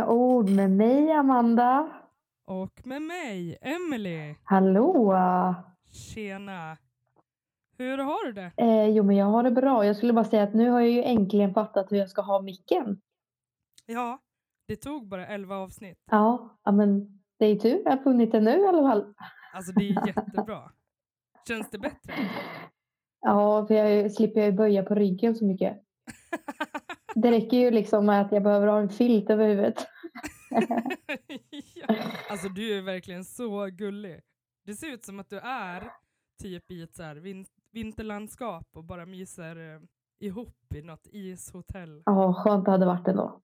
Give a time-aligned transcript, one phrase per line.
[0.00, 1.88] inga ord med mig, Amanda.
[2.46, 4.34] Och med mig, Emily.
[4.44, 5.14] Hallå!
[5.92, 6.76] Tjena.
[7.78, 8.52] Hur har du det?
[8.56, 9.86] Eh, jo, men jag har det bra.
[9.86, 12.42] Jag skulle bara säga att nu har jag ju äntligen fattat hur jag ska ha
[12.42, 13.00] micken.
[13.86, 14.18] Ja,
[14.68, 15.98] det tog bara elva avsnitt.
[16.10, 19.14] Ja, men det är tur jag har funnit det nu i alla fall.
[19.52, 20.70] Alltså det är jättebra.
[21.48, 22.12] Känns det bättre?
[23.20, 25.82] Ja, för jag slipper jag ju böja på ryggen så mycket.
[27.14, 29.86] Det räcker ju liksom med att jag behöver ha en filt över huvudet.
[31.74, 31.86] ja.
[32.30, 34.20] Alltså du är verkligen så gullig.
[34.64, 35.92] Det ser ut som att du är
[36.42, 39.80] typ i ett så vin vinterlandskap och bara myser eh,
[40.20, 42.02] ihop i något ishotell.
[42.06, 43.40] Ja, skönt det hade varit ändå.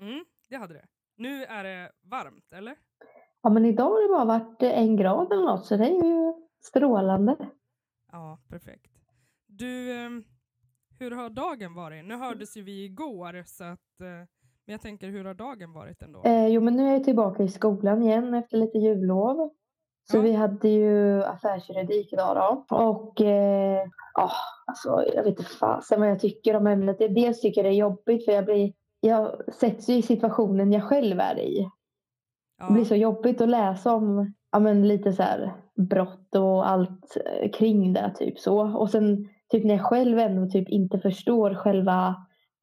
[0.00, 0.86] Mm, det hade det.
[1.16, 2.76] Nu är det varmt, eller?
[3.42, 6.34] Ja, men idag har det bara varit en grad eller något, så det är ju
[6.60, 7.50] strålande.
[8.12, 8.92] Ja, perfekt.
[9.46, 10.10] Du, eh,
[10.98, 12.04] hur har dagen varit?
[12.04, 14.28] Nu hördes ju vi igår, så att, eh,
[14.66, 16.22] men jag tänker hur har dagen varit ändå?
[16.24, 19.50] Eh, jo, men nu är jag tillbaka i skolan igen efter lite jullov.
[20.10, 20.20] Så Ja.
[20.20, 22.76] vi hade ju affärsjuridik idag då.
[22.76, 23.82] Och eh,
[24.14, 24.30] ja,
[24.66, 26.98] alltså jag vet inte fasen vad jag tycker om ämnet.
[26.98, 30.82] Dels tycker jag det är jobbigt för jag blir, jag sätts ju i situationen jag
[30.82, 31.68] själv är i.
[32.58, 32.66] Ja.
[32.66, 37.16] Det blir så jobbigt att läsa om ja, men lite så här brott och allt
[37.16, 38.76] eh, kring det typ så.
[38.78, 42.14] Och sen typ när jag själv ändå typ inte förstår själva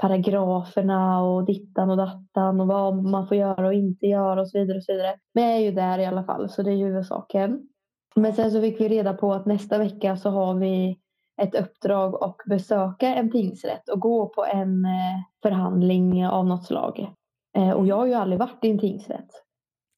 [0.02, 4.60] paragraferna och dittan och dattan och vad man får göra och inte göra och så
[4.60, 5.16] vidare och så vidare.
[5.34, 7.68] Men jag är ju där i alla fall så det är ju huvudsaken.
[8.16, 11.00] Men sen så fick vi reda på att nästa vecka så har vi
[11.42, 17.14] ett uppdrag och besöka en tingsrätt och gå på en eh, förhandling av något slag.
[17.58, 19.30] Eh, och jag har ju aldrig varit i en tingsrätt.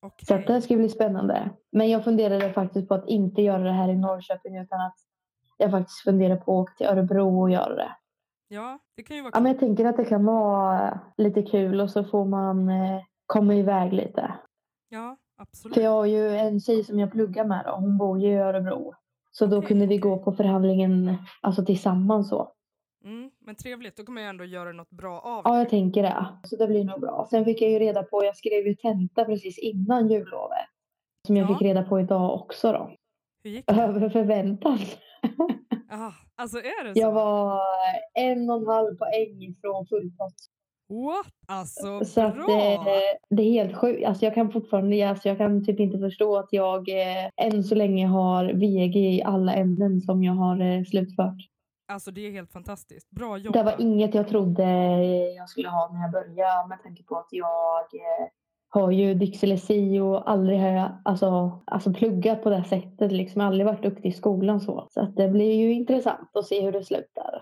[0.05, 0.25] Okej.
[0.25, 1.49] Så det ska bli spännande.
[1.71, 4.95] Men jag funderade faktiskt på att inte göra det här i Norrköping utan att
[5.57, 7.91] jag faktiskt funderar på att åka till Örebro och göra det.
[8.47, 9.43] Ja, det kan ju vara Ja, kul.
[9.43, 13.55] men jag tänker att det kan vara lite kul och så får man eh, komma
[13.55, 14.33] iväg lite.
[14.89, 15.73] Ja, absolut.
[15.75, 18.35] För jag har ju en tjej som jag pluggar med då, hon bor ju i
[18.35, 18.93] Örebro.
[19.31, 22.51] Så då kunde vi gå på förhandlingen alltså tillsammans så.
[23.05, 25.57] Mm, men trevligt, då kommer jag ändå göra något bra av Ja, det.
[25.59, 26.25] jag tänker det.
[26.43, 27.27] Så det blir nog bra.
[27.29, 30.57] Sen fick jag ju reda på, jag skrev ju tenta precis innan jullovet.
[31.27, 31.53] Som jag Ja.
[31.57, 32.91] fick reda på idag också då.
[33.43, 33.73] Hur gick det?
[33.73, 34.79] Över förväntan.
[35.95, 36.99] Ah, alltså är det så?
[36.99, 37.59] Jag var
[38.13, 40.35] en och en halv poäng från full pott.
[40.89, 41.33] What?
[41.47, 42.45] Alltså Så att bra!
[42.47, 42.79] det,
[43.29, 44.05] det är helt sjukt.
[44.05, 47.75] Alltså jag kan fortfarande, alltså jag kan typ inte förstå att jag eh, än så
[47.75, 51.37] länge har VG i alla ämnen som jag har eh, slutfört.
[51.87, 53.09] Alltså det är helt fantastiskt.
[53.09, 53.53] Bra jobbat.
[53.53, 54.63] Det var inget jag trodde
[55.35, 58.27] jag skulle ha när jag började med tanke på att jag eh,
[58.73, 63.11] har ju dyslexi och aldrig har jag alltså, alltså pluggat på det sättet.
[63.11, 64.87] Liksom aldrig varit duktig i skolan så.
[64.91, 67.41] Så att det blir ju intressant att se hur det slutar.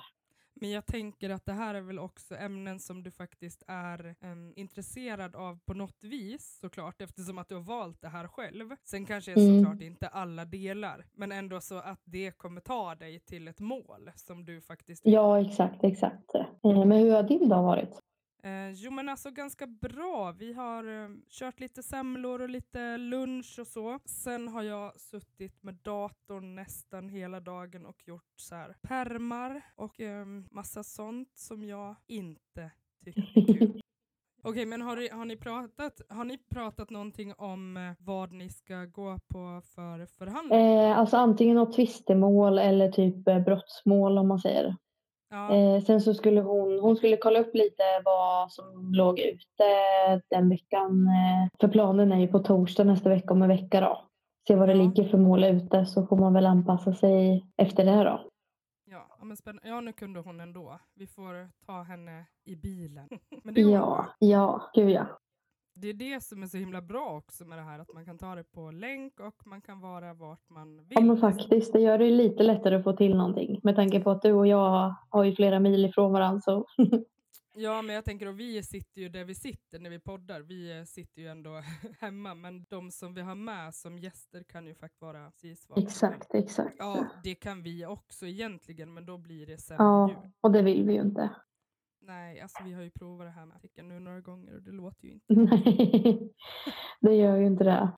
[0.53, 4.53] Men jag tänker att det här är väl också ämnen som du faktiskt är em,
[4.55, 8.69] intresserad av på något vis såklart eftersom att du har valt det här själv.
[8.83, 9.63] Sen kanske är Mm.
[9.63, 14.11] såklart inte alla delar men ändå så att det kommer ta dig till ett mål
[14.15, 15.01] som du faktiskt.
[15.05, 16.35] Ja, exakt, exakt.
[16.35, 17.99] Eh, Men hur har din dag varit?
[18.43, 20.31] Eh, jo men alltså ganska bra.
[20.31, 23.99] Vi har eh, kört lite semlor och lite lunch och så.
[24.05, 29.99] Sen har jag suttit med datorn nästan hela dagen och gjort så här permar och
[29.99, 32.71] eh, massa sånt som jag inte
[33.05, 33.81] tycker är kul.
[34.43, 38.49] Okej men har, ni- har, ni pratat, har ni pratat någonting om eh, vad ni
[38.49, 40.59] ska gå på för förhandling?
[40.59, 44.75] Eh, alltså antingen något tvistemål eller typ eh, brottsmål om man säger.
[45.31, 49.63] Ja, Eh, sen så skulle hon, hon skulle kolla upp lite vad som låg ute
[50.29, 51.07] den veckan.
[51.07, 54.05] Eh, för planen är ju på torsdag nästa vecka om en vecka då.
[54.47, 58.03] Se vad det ligger för mål ute så får man väl anpassa sig efter det
[58.03, 58.21] då.
[58.85, 60.79] ja, men spänn- ja nu kunde hon ändå.
[60.95, 63.09] Vi får ta henne i bilen.
[63.43, 65.05] men det Ja, ja, gud ja.
[65.73, 68.17] Det är det som är så himla bra också med det här att man kan
[68.17, 70.87] ta det på länk och man kan vara vart man vill.
[70.89, 73.59] Ja men faktiskt, det gör det lite lättare att få till någonting.
[73.63, 76.65] Med tanke på att du och jag har ju flera mil ifrån varandra så.
[77.55, 80.41] Ja men jag tänker att vi sitter ju där vi sitter när vi poddar.
[80.41, 81.61] Vi eh, sitter ju ändå
[81.99, 85.79] hemma men de som vi har med som gäster kan ju faktiskt vara precis var.
[85.79, 86.75] Exakt, exakt.
[86.79, 90.31] Ja det kan vi också egentligen men då blir det sämre Ja, ljud.
[90.41, 91.29] och det vill vi ju inte.
[92.11, 94.71] Nej alltså vi har ju provat det här med artikeln nu några gånger och det
[94.71, 95.33] låter ju inte.
[95.33, 96.33] Nej,
[96.99, 97.91] det gör ju inte det.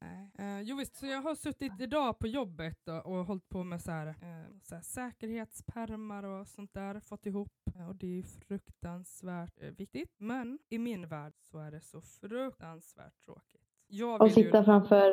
[0.00, 0.30] Nej.
[0.38, 3.82] Eh, jo visst, så jag har suttit idag på jobbet då, och hållit på med
[3.82, 7.52] så här, eh, så här säkerhetspärmar och sånt där, fått ihop.
[7.74, 10.14] Eh, och det är ju fruktansvärt eh, viktigt.
[10.18, 13.66] Men i min värld så är det så fruktansvärt tråkigt.
[13.86, 15.12] Jag Och vill ju, sitta framför...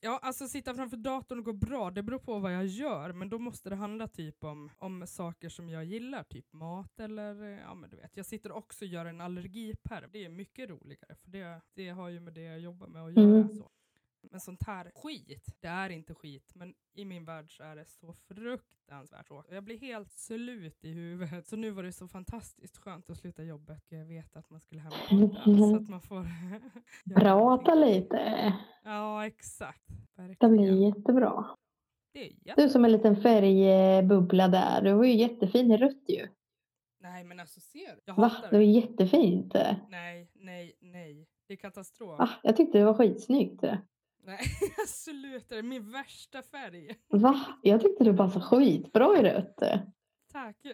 [0.00, 3.38] Ja, alltså sitta framför datorn går bra, det beror på vad jag gör, men då
[3.38, 7.90] måste det handla typ om, om saker som jag gillar, typ mat eller ja men
[7.90, 8.16] du vet.
[8.16, 12.08] Jag sitter också och gör en allergipärm, det är mycket roligare för det, det har
[12.08, 13.24] ju med det jag jobbar med att göra.
[13.24, 13.48] Mm.
[13.48, 13.70] Så.
[14.30, 17.84] Men sånt här skit, det är inte skit, men i min värld så är det
[17.84, 19.52] så fruktansvärt tråkigt.
[19.52, 23.42] Jag blir helt slut i huvudet, så nu var det så fantastiskt skönt att sluta
[23.42, 23.82] jobbet.
[23.88, 25.08] Jag vet att man skulle hem och
[25.44, 26.26] podda, så att man får
[27.20, 28.52] Prata lite.
[28.84, 29.88] Ja, exakt.
[30.16, 30.52] Det Verkligen.
[30.56, 31.44] blir jättebra.
[32.12, 32.60] Det är jätte...
[32.60, 34.82] Du är som en liten färgbubbla där.
[34.82, 36.28] Du var ju jättefin i rött ju.
[37.00, 38.00] Nej men alltså ser du?
[38.04, 38.32] Jag Va?
[38.50, 38.64] Det var det.
[38.64, 39.54] jättefint.
[39.88, 41.26] Nej, nej, nej.
[41.46, 42.20] Det är katastrof.
[42.20, 43.64] Ah, jag tyckte det var skitsnyggt.
[44.28, 44.38] Nej,
[44.86, 45.54] sluta.
[45.54, 46.94] Det är min värsta färg.
[47.08, 47.40] Va?
[47.62, 49.58] Jag tyckte var så skitbra i rött.
[50.32, 50.56] Tack.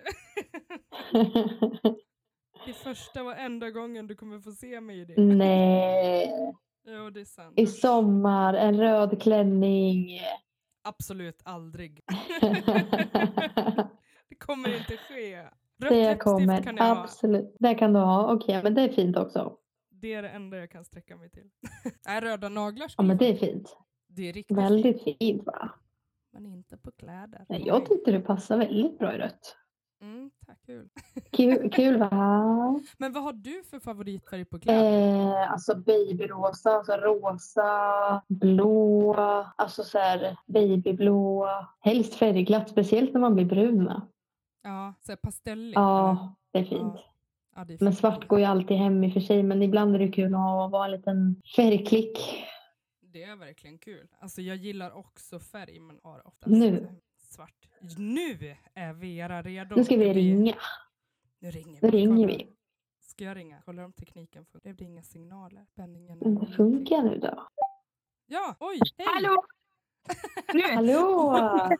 [2.65, 5.23] Det är första och enda gången du kommer få se mig i det.
[5.23, 6.33] Nej.
[6.87, 7.53] Jo, det är sant.
[7.59, 10.21] I sommar, en röd klänning.
[10.83, 12.01] Absolut aldrig.
[14.29, 15.43] det kommer inte ske.
[15.83, 16.63] Rött Det kommer.
[16.63, 17.03] kan jag ha.
[17.03, 17.57] Absolut.
[17.61, 18.35] Det kan du ha.
[18.35, 19.57] Okej, men det är fint också.
[20.05, 21.51] Det är det enda jag kan sträcka mig till.
[22.07, 23.77] Nej, röda naglar Ja, skulle men det är fint.
[24.09, 25.47] det är riktigt Väldigt fint.
[25.47, 25.71] va?
[26.33, 27.47] Men inte på kläder.
[27.49, 29.57] Nej, jag tyckte det passade väldigt bra i rött.
[30.03, 30.89] Mm, tack, kul.
[31.33, 32.81] Kul, kul va?
[32.99, 35.31] Men vad har du för favoritfärg på kläder?
[35.43, 39.15] Eh, alltså babyrosa, alltså rosa, blå,
[39.57, 41.49] alltså så här babyblå.
[41.81, 43.93] Helst färgglatt, speciellt när man blir brun.
[44.63, 45.77] Ja, så pastelligt.
[45.77, 45.87] eller?
[45.87, 46.95] Ja, det är fint.
[46.95, 47.14] ja,
[47.55, 49.99] det är Men svart går ju alltid hem i och för sig, men ibland är
[49.99, 52.19] det kul att vara en liten färgklick.
[53.01, 54.09] Det är verkligen kul.
[54.19, 56.89] Alltså jag gillar också färg men har oftast Nu.
[57.19, 57.69] svart.
[57.99, 59.77] Nu är Vera redo.
[59.77, 60.55] Nu ska vi Det ringa.
[61.39, 62.57] Nu ringer Nu ringer vi.
[63.01, 63.63] Ska jag ringa?
[63.65, 64.69] Kolla om tekniken funkar.
[64.71, 65.65] Det blir inga signaler.
[65.65, 67.49] Spänningen det funkar nu då.
[68.27, 69.07] Ja, oj, hej!
[69.15, 69.45] Hallå!
[70.53, 70.63] Nu!
[70.75, 71.39] Hallå!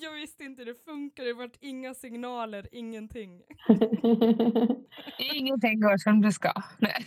[0.00, 1.24] jag visste inte det funkar.
[1.24, 3.40] Det vart inga signaler, ingenting.
[5.34, 6.52] Ingenting går som det ska.
[6.78, 7.06] Nej.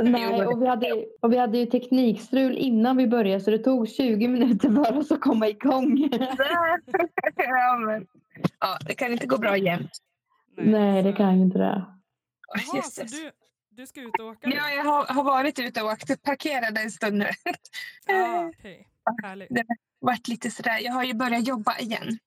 [0.00, 3.88] Nej, och vi, hade, och vi hade ju teknikstrul innan vi började så det tog
[3.88, 6.08] 20 minuter för oss att komma igång.
[7.36, 8.06] ja, men,
[8.60, 9.90] ja, det kan inte gå bra jämt.
[10.56, 11.84] Nej, det så- kan ju inte det.
[12.54, 13.30] Jaha, så du,
[13.70, 14.48] du ska ut och åka?
[14.48, 16.22] Ja, jag har, har varit ute och åkt.
[16.22, 17.26] Parkerade en stund nu.
[18.06, 18.88] Ja, okej.
[19.22, 19.48] Härligt.
[19.50, 19.64] Det
[20.00, 20.78] varit lite sådär.
[20.78, 22.18] Jag har ju börjat jobba igen.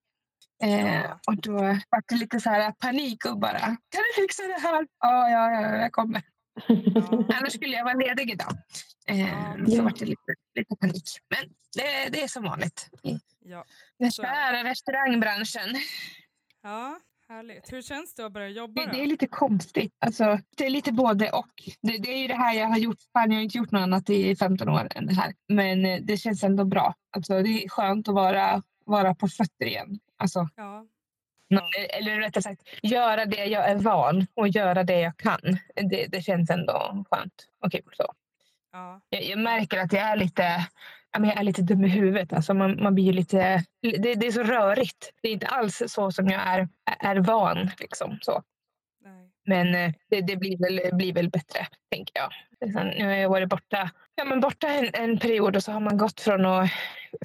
[0.63, 3.77] Eh, och då var det lite så här panik och bara Kan
[4.15, 4.87] du fixa det här?
[4.99, 6.21] Ja, ja, ja, jag kommer.
[6.67, 7.25] Ja.
[7.37, 8.51] Annars skulle jag vara ledig idag.
[9.07, 9.65] Eh, Ja.
[9.75, 11.03] Så var det lite, lite panik.
[11.29, 12.89] Men det, det är som vanligt
[13.39, 13.65] Ja.
[13.99, 14.69] den Så är det.
[14.69, 15.75] restaurangbranschen.
[16.63, 16.99] ja,
[17.29, 17.73] härligt.
[17.73, 19.93] Hur känns det att börja jobba Det, det är lite konstigt.
[19.99, 21.51] Alltså, det är lite både och.
[21.81, 22.97] Det, det är ju det här jag har gjort.
[23.13, 25.33] Fan, jag har inte gjort något annat i 15 år än det här.
[25.47, 26.93] Men eh, det känns ändå bra.
[27.11, 29.99] Alltså, det är skönt att vara, vara på fötter igen.
[30.17, 30.85] Alltså, Ja.
[31.49, 35.39] nå- eller rättare sagt, göra det jag är van och göra det jag kan.
[35.89, 37.33] Det, det känns ändå skönt
[37.65, 37.91] och kul.
[37.93, 38.13] Så.
[38.71, 39.01] Ja.
[39.09, 40.67] Jag, jag märker att jag är lite,
[41.17, 42.33] men jag är lite dum i huvudet.
[42.33, 45.11] Alltså man, man blir lite, det, det är så rörigt.
[45.21, 46.67] Det är inte alls så som jag är,
[46.99, 47.69] är van.
[47.79, 48.43] Liksom, så.
[49.03, 49.29] Nej.
[49.45, 52.31] Men eh, det, det blir, väl, blir väl bättre, tänker jag.
[52.73, 55.79] Sen, nu har jag varit borta, ja, men borta en, en period och så har
[55.79, 56.69] man gått från att,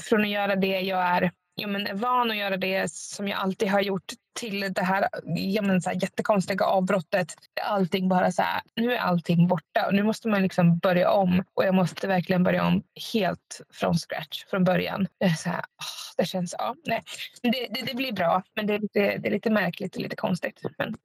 [0.01, 3.39] från att göra det jag är ja, men är van att göra det som jag
[3.39, 7.35] alltid har gjort till det här, ja, men så här jättekonstiga avbrottet.
[7.63, 11.45] Allting bara så här, nu är allting borta och nu måste man liksom börja om.
[11.55, 12.83] Och jag måste verkligen börja om
[13.13, 15.09] helt från scratch, från början.
[15.19, 17.03] Det, är så här, åh, det känns, ja, nej.
[17.43, 20.17] Det, det, det blir bra, men det är, lite, det är lite märkligt och lite
[20.17, 20.61] konstigt.
[20.79, 20.97] Men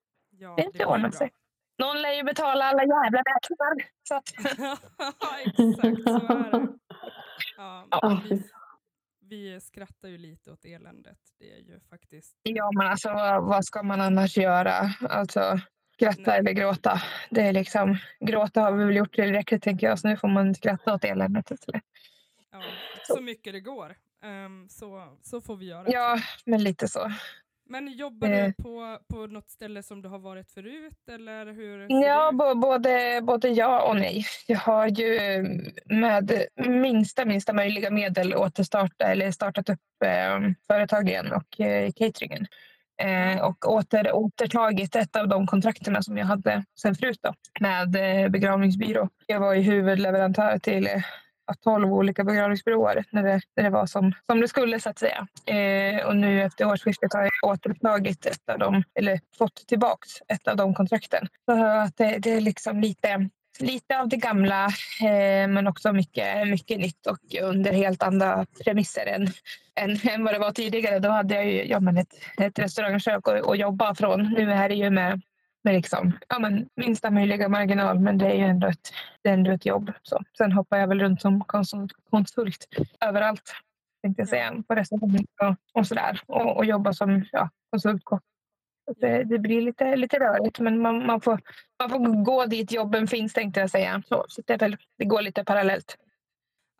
[0.41, 1.17] Ja, det ordnat bra.
[1.17, 1.31] sig.
[1.77, 3.89] Någon lär ju betala alla jävla räkningar.
[4.03, 4.29] Så att,
[5.39, 6.67] Exakt, så är det.
[7.57, 7.87] Ja,
[8.29, 8.43] men
[9.29, 11.17] vi, skrattar ju lite åt eländet.
[11.39, 12.35] Det är ju faktiskt...
[12.43, 13.09] ja, men alltså
[13.41, 14.93] vad, ska man annars göra?
[15.09, 15.59] Alltså,
[15.93, 16.39] skratta Nej.
[16.39, 17.01] eller gråta.
[17.29, 20.55] Det är liksom, gråta har vi väl gjort tillräckligt tänker jag, så nu får man
[20.55, 21.83] skratta åt eländet istället.
[22.51, 22.61] Ja,
[23.07, 23.95] så mycket det går.
[24.23, 25.85] Ehm, så, så får vi göra.
[25.87, 27.11] Ja, men lite så.
[27.71, 28.45] Men jobbar Eh.
[28.45, 31.09] du på, på något ställe som du har varit förut?
[31.11, 34.25] Eller hur Ja, både, både ja och nej.
[34.47, 35.43] Jag har ju eh,
[35.97, 42.47] med minsta, minsta möjliga medel återstartat eller startat upp eh, företag igen och eh, cateringen.
[43.01, 47.95] Eh, och åter, återtagit ett av de kontrakterna som jag hade sen förut då, med
[48.23, 49.09] eh, begravningsbyrå.
[49.27, 51.01] Jag var ju huvudleverantör till eh,
[51.63, 55.27] 12 olika begravningsbyråer när det, när det var som, som det skulle så att säga.
[55.45, 60.47] Eh, och nu efter årsskiftet har jag återupptagit ett av dem, eller fått tillbaks ett
[60.47, 61.27] av de kontrakten.
[61.45, 63.29] Så att det, det är liksom lite,
[63.59, 64.65] lite av det gamla
[65.01, 69.27] eh, men också mycket, mycket nytt och under helt andra premisser än,
[69.75, 70.99] än, än vad det var tidigare.
[70.99, 74.33] Då hade jag ju ja, men ett, ett restaurangkök att jobba från.
[74.37, 75.21] Nu är det ju med,
[75.63, 78.89] med liksom, ja, men minsta möjliga marginal men det är ju ändå ett,
[79.21, 79.91] det är ändå ett jobb.
[80.03, 80.23] Så.
[80.37, 82.67] Sen hoppar jag väl runt som konsult konsult
[83.05, 83.53] överallt
[84.01, 86.21] tänkte jag säga, på restaurang och, och sådär.
[86.25, 88.23] Och, och jobba som ja, konsultkock
[88.97, 91.41] det, det, blir lite, lite rörigt men man, man, får,
[91.79, 94.03] man får gå dit jobben finns tänkte jag säga.
[94.05, 95.97] Så, så det, väl, det går lite parallellt.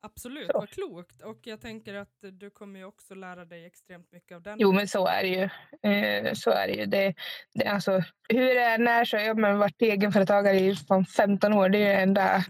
[0.02, 0.60] Absolut, så.
[0.60, 1.22] vad klokt.
[1.22, 4.56] Och jag tänker att du kommer ju också lära dig extremt mycket av den.
[4.60, 5.44] Jo, men så är det ju.
[5.92, 6.86] Eh, så är det ju.
[6.86, 7.14] Det,
[7.54, 10.76] det, alltså, hur det är när så jag har varit egenföretagare i
[11.18, 11.70] 15 år.
[11.70, 12.44] Det är det enda,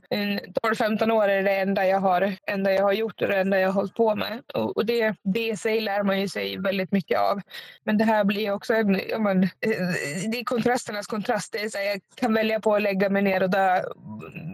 [0.63, 3.67] 12-15 år är det enda jag har, enda jag har gjort och det enda jag
[3.67, 4.41] har hållit på med.
[4.53, 7.41] Och, och det, det sig lär man ju sig väldigt mycket av.
[7.83, 9.49] Men det här blir också en, ja, men, eh,
[10.31, 11.53] det är kontrasternas kontrast.
[11.53, 13.81] Det är så här, jag kan välja på att lägga mig ner och dö,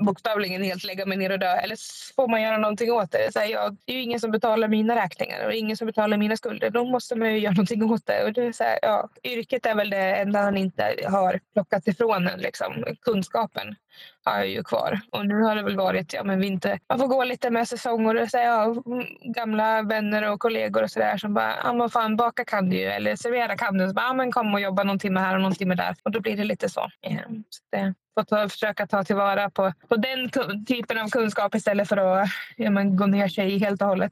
[0.06, 1.56] bokstavligen helt lägga mig ner och dö.
[1.56, 3.34] Eller så får man göra någonting åt det.
[3.34, 6.18] Så här, jag, det är ju ingen som betalar mina räkningar och ingen som betalar
[6.18, 6.70] mina skulder.
[6.70, 8.24] Då måste man ju göra någonting åt det.
[8.24, 11.88] Och det är så här, ja, yrket är väl det enda han inte har plockat
[11.88, 12.40] ifrån en.
[12.40, 12.84] Liksom.
[13.02, 13.76] Kunskapen
[14.24, 15.00] har jag ju kvar.
[15.12, 16.80] Och nu har det väl varit, ja men vinter.
[16.90, 18.76] Man får gå lite med säsonger och säga ja,
[19.22, 22.86] gamla vänner och kollegor och sådär som bara, ja men fan baka kan du ju
[22.86, 23.88] eller servera kan du.
[23.88, 25.96] Så bara, ja men kom och jobba någon timme här och någon timme där.
[26.04, 26.90] Och då blir det lite så.
[27.08, 27.22] Yeah.
[27.50, 30.30] så det, får ta, försöka ta tillvara på, på den
[30.66, 34.12] typen av kunskap istället för att ja, men, gå ner sig helt och hållet.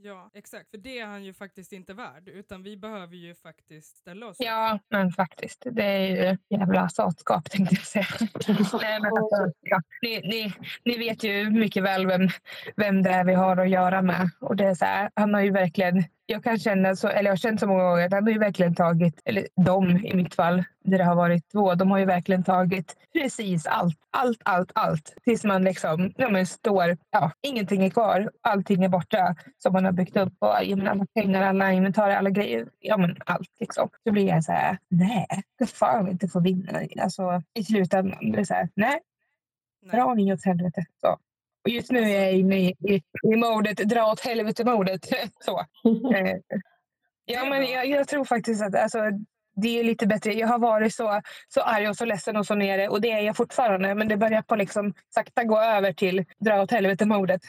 [0.00, 0.70] Ja, exakt.
[0.70, 4.36] För det är han ju faktiskt inte värd, utan vi behöver ju faktiskt ställa oss
[4.40, 5.62] Ja, men faktiskt.
[5.72, 8.06] Det är ju jävla satskap tänkte jag säga.
[8.80, 9.82] Nej, men alltså, ja.
[10.02, 10.54] ni, ni,
[10.84, 12.28] ni vet ju mycket väl vem,
[12.76, 14.30] vem det är vi har att göra med.
[14.40, 17.32] Och det är så här, han har ju verkligen jag kan känna så, eller jag
[17.32, 20.34] har känt så många gånger att han har ju verkligen tagit, eller de i mitt
[20.34, 24.70] fall, där det har varit två, de har ju verkligen tagit precis allt, allt, allt,
[24.74, 25.14] allt.
[25.24, 29.84] Tills man liksom, ja men står, ja, ingenting är kvar, allting är borta som man
[29.84, 33.88] har byggt upp och ja, alla pengar, alla inventarier, alla grejer, ja men allt liksom.
[34.04, 35.26] Så blir jag så här, nej,
[35.58, 36.80] det fan inte få vinna.
[37.02, 39.00] Alltså i slutändan, det är så här, nej,
[39.92, 40.84] dra ni åt helvete.
[41.00, 41.18] Så.
[41.68, 45.08] Just nu är jag inne i, i, i modet dra åt helvete-modet.
[45.40, 45.64] Så.
[46.14, 46.36] Eh,
[47.24, 48.98] ja, men jag, jag, tror faktiskt att alltså,
[49.62, 50.32] det är lite bättre.
[50.32, 53.20] Jag har varit så, så arg och så ledsen och så nere och det är
[53.20, 53.94] jag fortfarande.
[53.94, 57.40] Men det börjar på liksom sakta gå över till dra åt helvete-modet.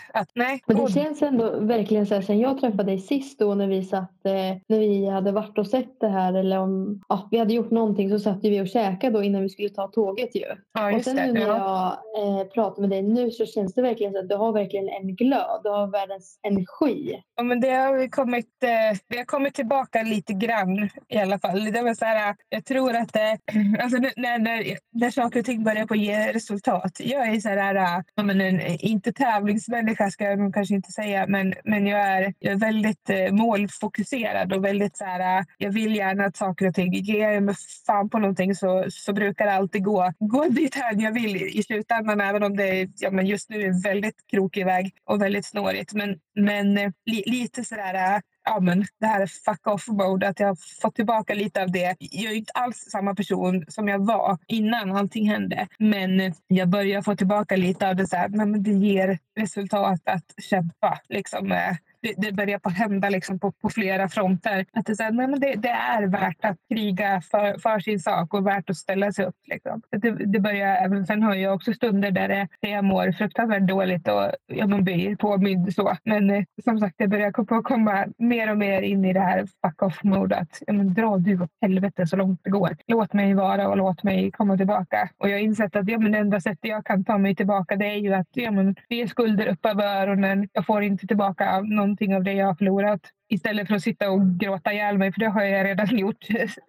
[0.65, 3.83] Men det känns ändå verkligen så här, sen jag träffade dig sist då när vi
[3.83, 7.53] satt, eh, när vi hade varit och sett det här eller om ja, vi hade
[7.53, 10.45] gjort någonting så satt vi och käkade då innan vi skulle ta tåget ju.
[10.73, 13.81] Ja, och sen det, nu när jag eh, pratar med dig nu så känns det
[13.81, 15.61] verkligen så att du har verkligen en glöd.
[15.63, 17.23] Du har världens energi.
[17.35, 21.71] Ja, men det har kommit, eh, det har kommit tillbaka lite grann i alla fall.
[21.71, 23.37] Det var så här, jag tror att det,
[23.79, 26.99] alltså när, när, när saker och ting börjar på ge resultat.
[26.99, 31.27] Jag är så här, äh, men en, inte tävlingsmänniska ska jag nog kanske inte säga,
[31.27, 35.71] men, men jag, är, jag är väldigt äh, målfokuserad och väldigt så här, äh, jag
[35.71, 39.45] vill gärna att saker och ting, ger jag mig fan på någonting så, så brukar
[39.45, 43.25] det alltid gå, gå dit här jag vill i slutändan, även om det ja, men
[43.25, 45.93] just nu är en väldigt krokig väg och väldigt snårigt.
[45.93, 50.81] Men, men eh, li, lite sådär ja, men det här fuck off-mode, att jag har
[50.81, 51.95] fått tillbaka lite av det.
[51.99, 55.67] Jag är inte alls samma person som jag var innan allting hände.
[55.79, 60.43] Men jag börjar få tillbaka lite av det så här, men det ger resultat att
[60.43, 64.65] kämpa liksom, eh det, det börjar på hända liksom på, på flera fronter.
[64.73, 67.99] Att det, så här, nej, men det, det, är värt att kriga för, för sin
[67.99, 69.35] sak och värt att ställa sig upp.
[69.47, 69.81] Liksom.
[69.91, 73.67] Det, det börjar, även sen har jag också stunder där, det, där jag mår fruktansvärt
[73.67, 75.97] dåligt och jag blir påmind så.
[76.03, 79.47] Men eh, som sagt, jag börjar komma, komma mer och mer in i det här
[79.65, 80.45] fuck off-mode.
[80.67, 82.77] Ja, dra du åt helvete så långt det går.
[82.87, 85.09] Låt mig vara och låt mig komma tillbaka.
[85.17, 87.75] Och jag har insett att ja, men det enda sättet jag kan ta mig tillbaka
[87.75, 90.49] det är ju att ja, men, det är skulder upp över öronen.
[90.53, 94.11] Jag får inte tillbaka någon någonting av det jag har förlorat istället för att sitta
[94.11, 96.25] och gråta ihjäl mig, för det har jag redan gjort.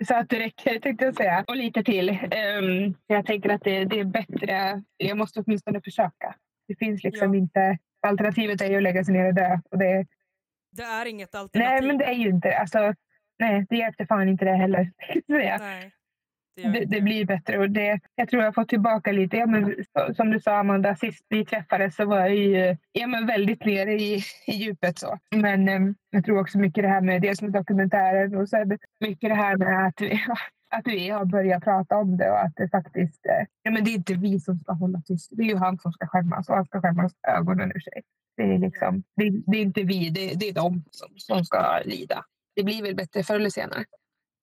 [0.08, 1.44] Så att det räcker, tänkte jag säga.
[1.48, 2.10] Och lite till.
[2.10, 4.82] Um, jag tänker att det, det, är bättre.
[4.96, 6.34] Jag måste åtminstone försöka.
[6.68, 7.40] Det finns liksom ja.
[7.40, 7.78] inte...
[8.06, 9.58] Alternativet är ju att lägga sig ner och dö.
[9.70, 10.06] Och det,
[10.72, 11.70] det är inget alternativ.
[11.70, 12.56] Nej, men det är ju inte...
[12.56, 12.94] Alltså,
[13.38, 14.92] nej, det hjälpte fan inte det heller.
[15.26, 15.92] Nej.
[16.56, 17.58] Det, det, blir bättre.
[17.58, 19.36] Och det, jag tror jag har fått tillbaka lite.
[19.36, 19.74] Ja, men,
[20.16, 23.92] som du sa Amanda, sist vi träffades så var jag ju, ja, men väldigt nere
[23.92, 24.98] i, i djupet.
[24.98, 25.18] Så.
[25.36, 29.30] Men um, jag tror också mycket det här med dels med dokumentären och sen mycket
[29.30, 30.20] det här med att vi,
[30.70, 33.90] att vi har börjat prata om det och att det faktiskt eh, ja, men det
[33.90, 35.28] är inte vi som ska hålla tyst.
[35.32, 38.02] Det är ju han som ska skämmas och han ska skämmas ögonen ur sig.
[38.36, 41.80] Det är, liksom, det, det är inte vi, det, det är de som, som ska
[41.84, 42.24] lida.
[42.56, 43.84] Det blir väl bättre förr eller senare.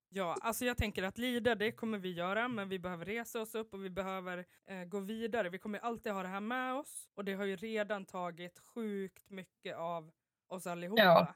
[0.09, 3.55] Ja, alltså jag tänker att lida det kommer vi göra, men vi behöver resa oss
[3.55, 5.49] upp och vi behöver eh, gå vidare.
[5.49, 9.29] Vi kommer alltid ha det här med oss och det har ju redan tagit sjukt
[9.29, 10.11] mycket av
[10.49, 11.03] oss allihopa.
[11.03, 11.27] Ja.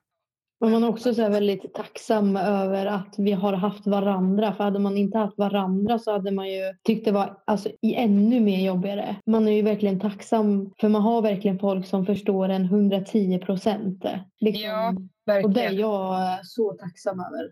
[0.59, 4.53] Men man är också så här väldigt tacksam över att vi har haft varandra.
[4.53, 7.95] För hade man inte haft varandra så hade man ju tyckt det var alltså, i
[7.95, 9.15] ännu mer jobbigare.
[9.25, 14.05] Man är ju verkligen tacksam för man har verkligen folk som förstår en 110 procent.
[14.39, 14.63] Liksom.
[14.63, 14.89] Ja,
[15.43, 15.77] och det är Verkligen.
[15.77, 17.51] jag så tacksam över.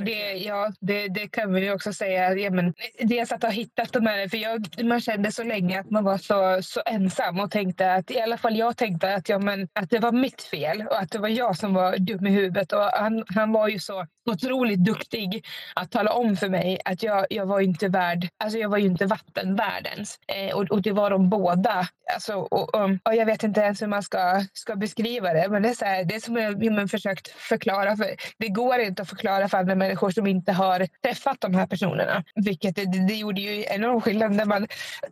[0.00, 2.34] Det, ja, det, det kan vi ju också säga.
[2.34, 5.90] Ja, men, dels att ha hittat de här, för jag, man kände så länge att
[5.90, 9.38] man var så, så ensam och tänkte att i alla fall jag tänkte att, ja,
[9.38, 12.30] men, att det var mitt fel och att det var jag som var dum i
[12.30, 12.72] huvudet.
[12.72, 17.26] Och han, han var ju så otroligt duktig att tala om för mig att jag,
[17.30, 20.18] jag var inte värd, alltså jag var ju inte vattenvärldens.
[20.28, 21.88] Eh, och, och det var de båda.
[22.14, 25.48] Alltså, och, och, och jag vet inte ens hur man ska, ska beskriva det.
[25.48, 27.96] Men det är, så här, det är som jag, jag har försökt förklara.
[27.96, 28.06] För,
[28.38, 32.24] det går inte att förklara för andra människor som inte har träffat de här personerna.
[32.34, 34.66] Vilket det, det gjorde ju enorm skillnad när man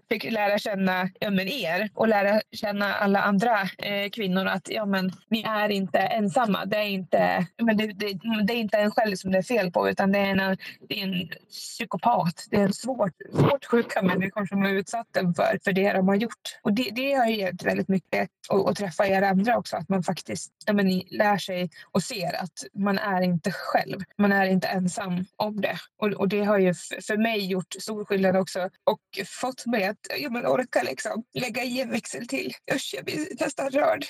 [0.09, 4.87] fick lära känna ja, men er och lära känna alla andra eh, kvinnor att ja,
[4.87, 6.65] men, ni är inte ensamma.
[6.65, 9.71] Det är inte, men det, det, det är inte en själv som det är fel
[9.71, 10.57] på utan det är en,
[10.89, 12.47] det är en psykopat.
[12.51, 16.09] Det är en svårt, svårt sjuka människor som har utsatt den för, för det de
[16.09, 16.59] har gjort.
[16.63, 19.77] Och det, det har gett väldigt mycket att, att träffa er andra också.
[19.77, 23.99] Att man faktiskt ja, men, lär sig och ser att man är inte själv.
[24.19, 25.79] Man är inte ensam om det.
[25.97, 29.99] Och, och det har ju för mig gjort stor skillnad också och fått mig att
[30.19, 32.53] ja, men, orka liksom, lägga i en växel till.
[32.75, 34.05] Usch, jag blir nästan rörd.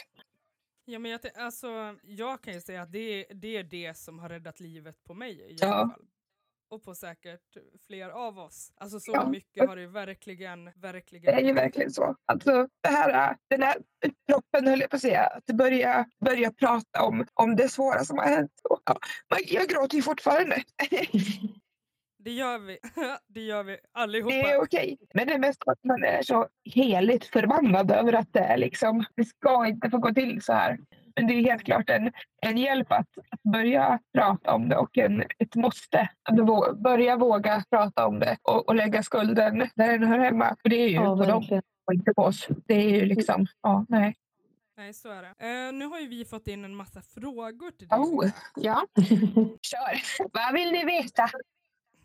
[0.85, 4.19] Ja, men jag, alltså, jag kan ju säga att det, är- det är det som
[4.19, 5.67] har räddat livet på mig i Ja.
[5.75, 6.05] alla fall.
[6.71, 7.41] Och på säkert
[7.87, 8.73] fler av oss.
[8.77, 9.29] Alltså så Ja.
[9.29, 11.35] mycket har det ju verkligen, Det verkligen...
[11.35, 12.17] är ju verkligen så.
[12.27, 13.77] Alltså, det här, den här
[14.29, 15.27] proppen höll jag på att säga.
[15.27, 18.53] Att börja, börja prata om, om det svåra som har hänt.
[18.87, 18.99] Ja,
[19.47, 20.62] jag gråter ju fortfarande.
[22.25, 22.79] Det gör vi.
[23.29, 24.35] det gör vi allihopa.
[24.35, 24.99] Det är okej.
[25.15, 29.04] Men det är mest att man är så heligt förbannad över att det är liksom,
[29.17, 30.78] det ska inte få gå till så här.
[31.21, 34.99] Men det är helt klart en, en hjälp att, att börja prata om det och
[34.99, 36.00] en, ett måste.
[36.23, 40.56] Att vå- börja våga prata om det och, och lägga skulden där den hör hemma.
[40.63, 42.49] För det är ju Ja, på dem och inte på oss.
[42.67, 44.17] Det är ju liksom, ja, nej.
[44.76, 45.28] Nej, så är det.
[45.67, 47.99] Eh, nu har ju vi fått in en massa frågor till dig.
[47.99, 48.87] Oh, ja.
[49.63, 50.28] Kör.
[50.33, 51.28] Vad vill ni veta?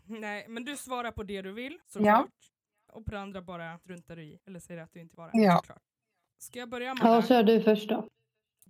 [0.06, 2.06] Nej, men du svarar på det du vill såklart.
[2.06, 2.26] Ja.
[2.92, 4.38] Och på det andra bara struntar du i.
[4.46, 5.30] Eller säger att du inte svarar.
[5.32, 5.56] Ja.
[5.56, 5.82] Såklart.
[6.38, 7.26] Ska jag börja med Ja, det?
[7.26, 8.08] kör du först då.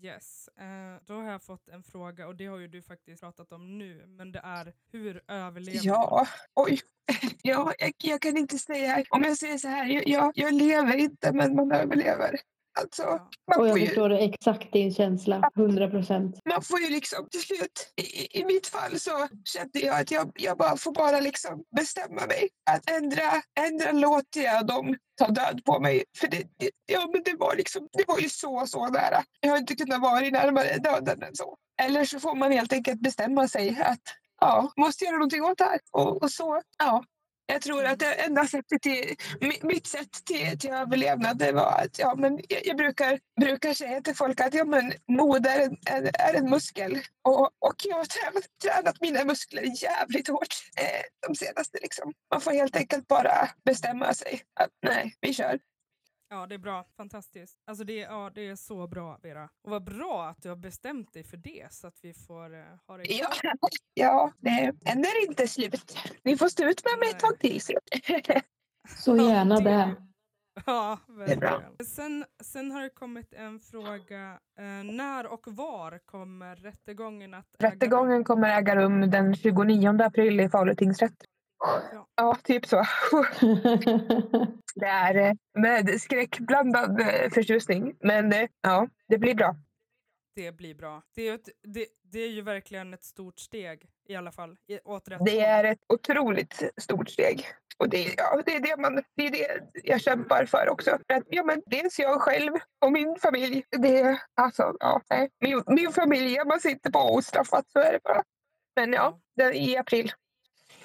[0.01, 0.49] Yes.
[0.59, 3.79] Eh, då har jag fått en fråga och det har ju du faktiskt pratat om
[3.79, 4.07] nu.
[4.07, 5.81] Men det är hur överlever?
[5.83, 6.81] Ja, oj.
[7.43, 9.05] Ja, jag, jag kan inte säga.
[9.11, 12.41] Om jag säger så här, jag, jag, jag lever inte men man överlever.
[12.81, 15.51] Alltså, man Och får, jag ju, förstår exakt din känsla.
[15.57, 16.39] 100 procent.
[16.49, 20.33] man får ju liksom till slut, i, i mitt fall så kände jag att jag,
[20.35, 22.49] jag bara får bara liksom bestämma mig.
[22.71, 23.23] Att ändra,
[23.61, 26.05] ändra låter jag dem ta död på mig.
[26.19, 29.25] För det, det, ja, men det, var liksom, det var ju så, så nära.
[29.41, 31.57] Jag har inte kunnat vara närmare döden än så.
[31.83, 34.01] Eller så får man helt enkelt bestämma sig att
[34.41, 35.79] ja, måste göra någonting åt det här.
[35.93, 37.05] Och, och så, ja.
[37.47, 41.73] Jag tror att det enda sättet till, mi- mitt sätt till, till överlevnad det var
[41.73, 45.77] att ja, men jag, brukar, brukar säga till folk att ja, men mod är en,
[46.19, 46.99] är en muskel.
[47.25, 51.79] Och, och jag har tränat, tränat mina muskler jävligt hårt eh, de senaste.
[51.83, 52.13] Liksom.
[52.33, 55.59] Man får helt enkelt bara bestämma sig att nej, vi kör.
[56.29, 56.85] Ja, det är bra.
[56.97, 57.59] Fantastiskt.
[57.67, 59.49] Alltså det, är- ja, det är så bra, Vera.
[59.65, 62.65] Och vad bra att du har bestämt dig för det så att vi får uh,
[62.87, 63.29] ha det Ja,
[63.95, 65.99] ja det än är inte slut.
[66.23, 67.61] Ni får stå ut med mig ett tag till.
[67.61, 67.73] så.
[69.07, 69.95] Ja, gärna det- det.
[70.67, 71.87] Ja, verkligen.
[71.87, 74.39] Sen, sen har det kommit en fråga.
[74.59, 77.73] Eh, när och var kommer rättegången att äga rum?
[77.73, 81.25] Rättegången kommer äga rum den 29 april i Falu tingsrätt.
[81.59, 82.07] Ja.
[82.17, 82.77] Ja, typ så.
[84.75, 87.97] Det är eh, med skräckblandad eh, förtjusning.
[88.01, 89.57] Men eh, ja, det blir bra.
[90.35, 91.03] Det blir bra.
[91.15, 94.57] Det är, ju ett, det, det är ju verkligen ett stort steg i alla fall.
[94.69, 97.47] I, åt rätt Det är ett otroligt stort steg.
[97.79, 100.91] Och det, ja, det, är det, man, det är det jag kämpar för också.
[100.91, 102.53] För att, ja, men dels jag själv
[102.85, 103.65] och min familj.
[103.71, 105.31] Det, alltså, ja, nej.
[105.41, 108.23] min, min familj, man sitter på ostraffat, så är det bara.
[108.77, 110.13] Men ja, det, i april.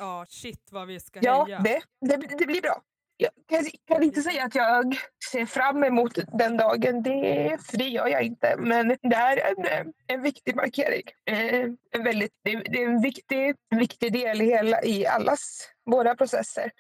[0.02, 1.60] Ja, shit vad vi ska Ja, heja.
[1.60, 2.82] det, det, det blir bra.
[3.18, 4.96] Jag kan, kan inte säga att jag
[5.32, 8.56] ser fram emot den dagen, det, för det gör jag inte.
[8.58, 11.04] Men det är en, en viktig markering.
[11.26, 16.72] Eh, En väldigt, det, är en viktig, viktig del i, hela, i allas våra processer.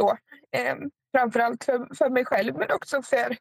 [0.00, 0.10] Så,
[0.56, 0.76] eh,
[1.16, 3.36] framförallt för, för mig själv, men också för,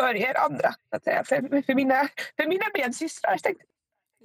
[0.00, 0.74] för er andra.
[0.96, 1.24] Att säga.
[1.24, 3.36] För, för, mina, för mina medsystrar.
[3.38, 3.64] tänkte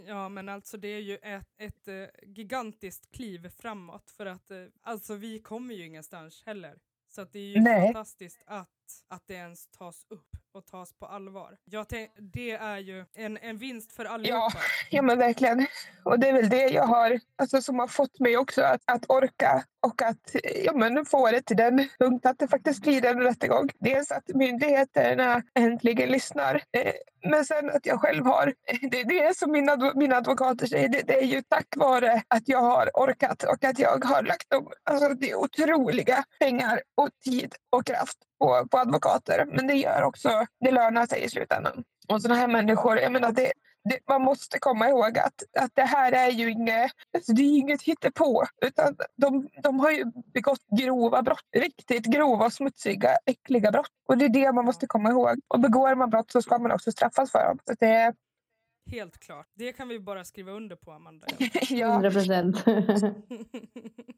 [0.05, 4.65] Ja men alltså det är ju ett, ett uh, gigantiskt kliv framåt för att uh,
[4.81, 6.79] alltså vi kommer ju ingenstans heller.
[7.09, 7.87] Så det är ju Nej.
[7.87, 8.69] fantastiskt att,
[9.09, 11.57] att det ens tas upp och tas på allvar.
[11.65, 11.85] Jag
[12.17, 14.37] det är ju en, en vinst för allihopa.
[14.37, 14.51] Ja,
[14.89, 15.67] ja, men verkligen.
[16.03, 19.05] Och det är väl det jag har, alltså, som har fått mig också att, att
[19.09, 23.21] orka och att ja, men få det till den punkt att det faktiskt blir en
[23.21, 23.69] rättegång.
[23.79, 26.93] Dels att myndigheterna äntligen lyssnar, eh,
[27.29, 28.53] men sen att jag själv har...
[28.91, 32.43] Det, det är som mina, mina advokater säger, det, det, är ju tack vare att
[32.45, 37.55] jag har orkat och att jag har lagt dem, alltså, det otroliga pengar och tid
[37.69, 39.45] och kraft på, på advokater.
[39.45, 41.83] Men det gör också, det lönar sig i slutändan.
[42.07, 43.51] Och sådana här människor, jag menar det,
[43.89, 47.57] det, man måste komma ihåg att, att det här är ju inget, alltså det är
[47.57, 48.45] inget hittepå.
[48.65, 51.45] Utan de, de har ju begått grova brott.
[51.55, 53.91] Riktigt grova, smutsiga, äckliga brott.
[54.07, 55.39] Och det är det man måste komma ihåg.
[55.47, 57.59] Och begår man brott så ska man också straffas för dem.
[57.65, 58.13] Så det,
[58.91, 59.47] Helt klart.
[59.55, 61.27] Det kan vi bara skriva under på, Amanda.
[61.69, 61.87] ja.
[61.93, 62.65] 100 procent.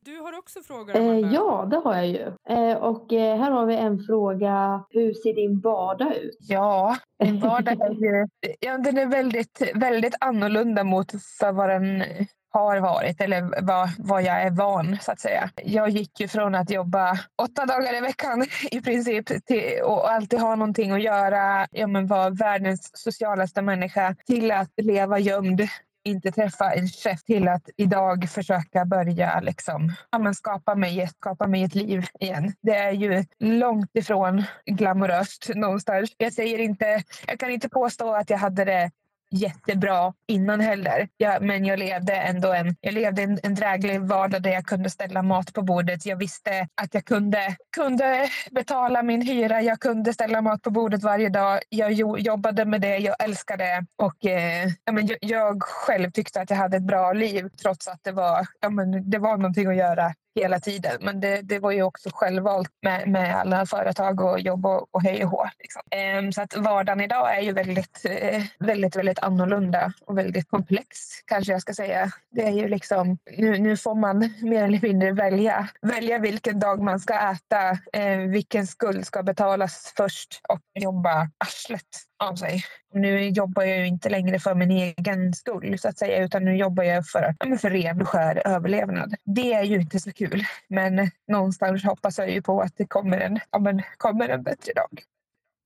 [0.05, 1.27] du har också frågor, eh, Amanda.
[1.27, 2.31] Eh, ja, det har jag ju.
[2.49, 4.83] Eh, och eh, här har vi en fråga.
[4.89, 6.37] Hur ser din vardag ut?
[6.39, 8.29] Ja, min vardag är.
[8.59, 12.03] Ja, den är väldigt, väldigt annorlunda mot vad den
[12.51, 15.49] har varit eller vad, vad jag är van så att säga.
[15.63, 20.39] Jag gick ju från att jobba åtta dagar i veckan i princip till, och alltid
[20.39, 25.61] ha någonting att göra, ja, men vara världens socialaste människa till att leva gömd
[26.09, 31.47] inte träffa en chef till att idag försöka börja liksom, ja, men skapa, mig, skapa
[31.47, 32.53] mig ett liv igen.
[32.61, 36.09] Det är ju långt ifrån glamoröst någonstans.
[36.17, 38.91] Jag, säger inte, jag kan inte påstå att jag hade det
[39.31, 41.07] jättebra innan heller.
[41.17, 44.89] Ja, men jag levde ändå en, jag levde en, en dräglig vardag där jag kunde
[44.89, 46.05] ställa mat på bordet.
[46.05, 49.61] Jag visste att jag kunde, kunde betala min hyra.
[49.61, 51.59] Jag kunde ställa mat på bordet varje dag.
[51.69, 52.97] Jag jobbade med det.
[52.97, 53.85] Jag älskade det.
[54.05, 57.87] Och, eh, ja, men jag, jag, själv tyckte att jag hade ett bra liv trots
[57.87, 60.97] att det var, ja, men det var någonting att göra hela tiden.
[61.01, 65.03] Men det, det var ju också självvalt med, med alla företag och jobb och, och
[65.03, 65.49] hej och hå.
[65.59, 65.81] Liksom.
[65.91, 70.97] Ehm, så att vardagen idag är ju väldigt, eh, väldigt, väldigt annorlunda och väldigt komplex
[71.25, 72.11] kanske jag ska säga.
[72.31, 76.83] Det är ju liksom, nu, nu får man mer eller mindre välja, välja vilken dag
[76.83, 82.63] man ska äta, eh, vilken skuld ska betalas först och jobba arslet av sig.
[82.93, 86.57] Nu jobbar jag ju inte längre för min egen skull så att säga utan nu
[86.57, 89.15] jobbar jag för, för ren och skär överlevnad.
[89.23, 93.19] Det är ju inte så kul men någonstans hoppas jag ju på att det kommer
[93.19, 95.03] en, ja, men, kommer en bättre dag.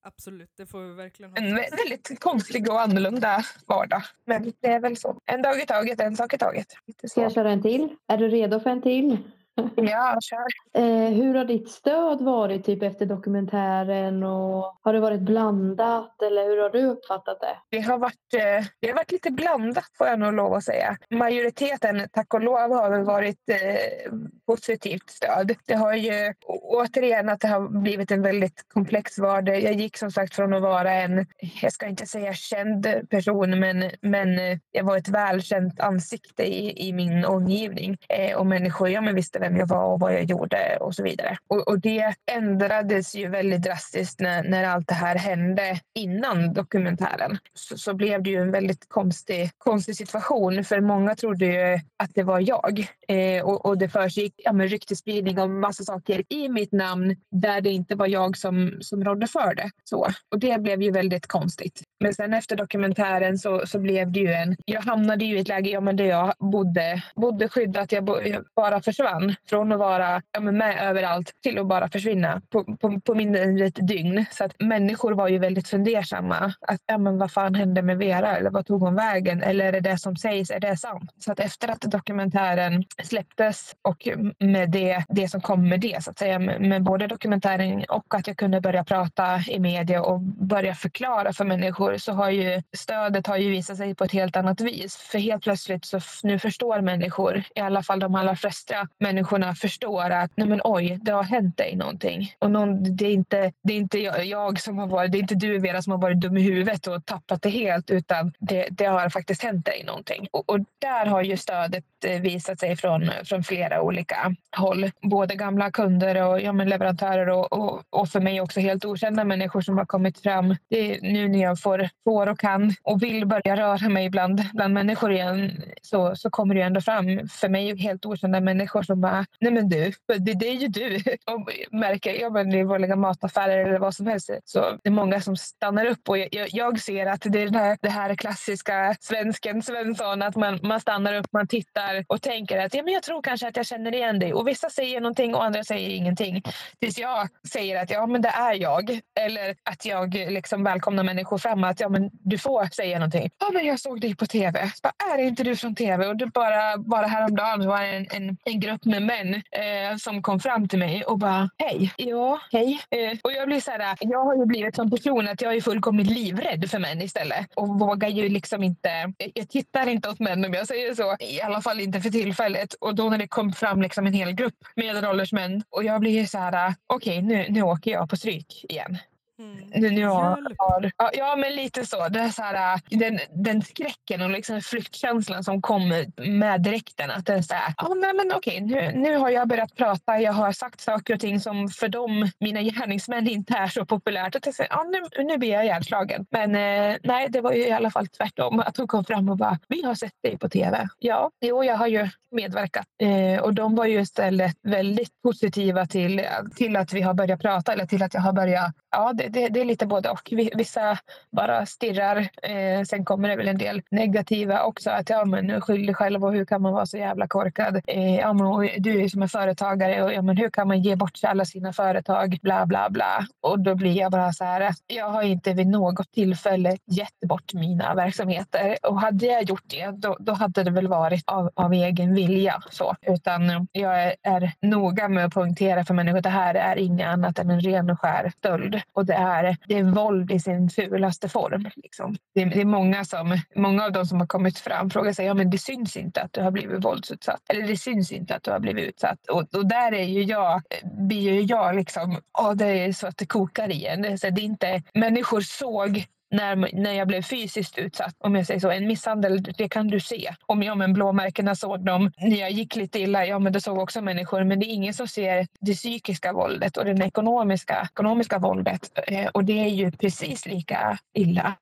[0.05, 1.43] Absolut, det får vi verkligen hoppas.
[1.43, 4.03] En väldigt konstig och annorlunda vardag.
[4.25, 5.17] Men det är väl så.
[5.25, 6.67] En dag i taget, en sak i taget.
[7.03, 7.95] Ska jag köra en till?
[8.07, 9.17] Är du redo för en till?
[9.75, 10.81] Ja, kör.
[10.83, 14.23] Eh, hur har ditt stöd varit typ efter dokumentären?
[14.23, 17.77] Och har det varit blandat eller hur har du uppfattat det?
[17.77, 20.97] Det har varit, eh, det har varit lite blandat får jag nog lov att säga.
[21.09, 24.13] Majoriteten, tack och lov, har väl varit eh,
[24.45, 25.55] positivt stöd.
[25.65, 29.61] Det har ju återigen att det har blivit en väldigt komplex vardag.
[29.61, 31.25] Jag gick som sagt från att vara en,
[31.61, 36.93] jag ska inte säga känd person, men, men jag var ett välkänt ansikte i, i
[36.93, 37.97] min omgivning.
[38.09, 41.03] Eh, och människor ja, men visste vem jag var och vad jag gjorde och så
[41.03, 41.38] vidare.
[41.47, 47.38] Och, och det ändrades ju väldigt drastiskt när, när allt det här hände innan dokumentären.
[47.53, 52.12] Så, så blev det ju en väldigt konstig, konstig situation för många trodde ju att
[52.15, 52.88] det var jag.
[53.08, 57.69] Eh, och, och det försiggick ja, ryktesspridning om massa saker i mitt namn där det
[57.69, 59.71] inte var jag som, som rådde för det.
[59.84, 60.08] Så.
[60.32, 61.82] Och det blev ju väldigt konstigt.
[61.99, 64.56] Men sen efter dokumentären så, så blev det ju en...
[64.65, 67.91] Jag hamnade ju i ett läge ja, men där jag bodde, bodde skyddat.
[67.91, 72.41] Jag, bo, jag bara försvann från att vara ja, med överallt till att bara försvinna
[72.49, 74.25] på, på, på mindre än ett dygn.
[74.31, 76.53] Så att människor var ju väldigt fundersamma.
[76.67, 78.37] Att, ja, men vad fan hände med Vera?
[78.37, 79.43] Eller vad tog hon vägen?
[79.43, 81.11] Eller är det det som sägs, är det sant?
[81.17, 84.07] Så att efter att dokumentären släpptes och
[84.39, 88.15] med det, det som kom med det, så att säga, med, med både dokumentären och
[88.15, 92.61] att jag kunde börja prata i media och börja förklara för människor så har ju
[92.77, 94.95] stödet har ju visat sig på ett helt annat vis.
[94.95, 99.55] För helt plötsligt så nu förstår människor, i alla fall de allra flesta människor människorna
[99.55, 102.33] förstår att nej men oj, det har hänt dig någonting.
[102.39, 105.19] Och någon, det, är inte, det är inte jag, jag, som har varit, det är
[105.19, 108.67] inte du Vera som har varit dum i huvudet och tappat det helt utan det,
[108.71, 110.27] det har faktiskt hänt dig någonting.
[110.31, 114.91] Och, och, där har ju stödet eh, visat sig från, från flera olika håll.
[115.01, 119.23] Både gamla kunder och ja, men leverantörer och, och, och för mig också helt okända
[119.23, 120.55] människor som har kommit fram.
[120.69, 124.41] Det är nu när jag får får, och kan och vill börja röra mig bland,
[124.53, 128.83] bland människor igen så, så kommer det ju ändå fram för mig helt okända människor
[128.83, 130.95] som bara, nej men du, det, det är ju du.
[131.26, 134.30] Och märker, jag men i vanliga mataffärer eller vad som helst.
[134.45, 137.56] Så det är många som stannar upp och jag, jag ser att det är den
[137.56, 142.58] här, det här klassiska svensken Svensson, att man, man stannar upp, man tittar och tänker
[142.60, 144.34] att ja, men jag tror kanske att jag känner igen dig.
[144.34, 146.43] Och vissa säger någonting och andra säger ingenting.
[146.80, 148.99] Tills jag säger att ja, men det är jag.
[149.19, 153.30] Eller att jag liksom välkomnar människor fram att ja, men du får säga någonting.
[153.39, 154.71] Ja, men jag såg dig på tv.
[154.84, 156.08] Bara, är det inte du från tv?
[156.08, 160.39] Och du bara, bara häromdagen var en, en, en grupp med män eh, som kom
[160.39, 161.93] fram till mig och bara hej.
[161.97, 162.79] Ja, hej.
[162.89, 165.61] Eh, och jag blir så här, jag har ju blivit som person att jag är
[165.61, 169.13] fullkomligt livrädd för män istället och vågar ju liksom inte.
[169.33, 171.15] Jag tittar inte åt män om jag säger så.
[171.19, 172.73] I alla fall inte för tillfället.
[172.73, 176.25] Och då när det kom fram liksom en hel grupp medelålders män och jag blir
[176.25, 178.97] så här, okej, okay, nu, nu åker jag på stryk igen.
[179.39, 180.09] Mm.
[180.57, 182.07] Har, ja, men lite så.
[182.09, 187.11] Det är så här, äh, den, den skräcken och liksom flyktkänslan som kom med direkten.
[187.11, 190.19] Att det är så här, ja, nej, men okej, nu, nu har jag börjat prata.
[190.19, 194.35] Jag har sagt saker och ting som för dem, mina gärningsmän, inte är så populärt.
[194.35, 196.25] Och så, ja, nu, nu blir jag ihjälslagen.
[196.29, 198.59] Men eh, nej, det var ju i alla fall tvärtom.
[198.59, 200.87] Att hon kom fram och bara, vi har sett dig på tv.
[200.99, 202.87] Ja, jo, jag har ju medverkat.
[203.01, 206.21] Eh, och de var ju istället väldigt positiva till,
[206.55, 209.49] till att vi har börjat prata eller till att jag har börjat ja, det, det,
[209.49, 210.33] det, är lite både och.
[210.55, 210.97] Vissa
[211.31, 212.17] bara stirrar.
[212.43, 214.89] Eh, sen kommer det väl en del negativa också.
[214.89, 217.81] Att ja, men skyll dig själv och hur kan man vara så jävla korkad?
[217.88, 220.95] Eh, ja, men, du är som en företagare och ja, men hur kan man ge
[220.95, 222.39] bort alla sina företag?
[222.41, 223.27] Bla, bla, bla.
[223.41, 224.73] Och då blir jag bara så här.
[224.88, 229.91] Jag har inte vid något tillfälle gett bort mina verksamheter och hade jag gjort det,
[229.91, 232.95] då, då hade det väl varit av, av egen vilja så.
[233.01, 237.07] Utan jag är, är noga med att poängtera för människor att det här är inget
[237.07, 240.69] annat än en ren och skär stöld och det är, det är våld i sin
[240.69, 241.69] fulaste form.
[241.76, 242.15] Liksom.
[242.36, 245.26] Det, är, det, är många, som, många av de som har kommit fram frågar sig
[245.26, 247.41] ja, men det syns inte att du har blivit våldsutsatt.
[247.49, 249.28] Eller det syns inte att du har blivit utsatt.
[249.32, 253.17] Och, och där är ju jag, blir ju jag liksom, oh, det är så att
[253.17, 254.02] det kokar i en.
[254.02, 258.15] Det är, det är inte, människor såg när, när jag blev fysiskt utsatt.
[258.19, 258.71] Om jag säger så.
[258.71, 260.35] En misshandel, det kan du se.
[260.45, 263.77] Om jag med blåmärkena såg dem när jag gick lite illa, ja men det såg
[263.77, 264.43] också människor.
[264.43, 268.91] Men det är ingen som ser det psykiska våldet och det ekonomiska, ekonomiska våldet.
[269.07, 271.55] Eh, och det är ju precis lika illa.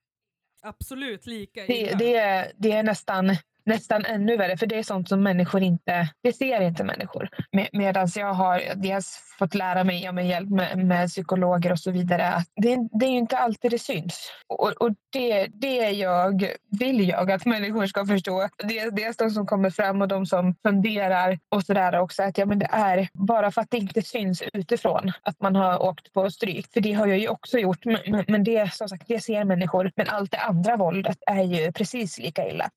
[0.63, 1.97] Absolut lika illa.
[1.97, 6.09] Det, det, det är nästan nästan ännu värre, för det är sånt som människor inte,
[6.23, 7.29] det ser inte människor.
[7.51, 11.79] Med, Medan jag har dels fått lära mig ja, med hjälp med, med psykologer och
[11.79, 14.31] så vidare att det, det är inte alltid det syns.
[14.47, 16.45] Och, och det, det jag,
[16.79, 18.49] vill jag att människor ska förstå.
[18.63, 22.45] Dels, dels de som kommer fram och de som funderar och sådär också att ja,
[22.45, 26.31] men det är bara för att det inte syns utifrån att man har åkt på
[26.31, 26.73] stryk.
[26.73, 27.85] För det har jag ju också gjort.
[27.85, 29.91] Men, men det, som sagt, det ser människor.
[29.95, 32.69] Men allt det andra våldet är ju precis lika illa.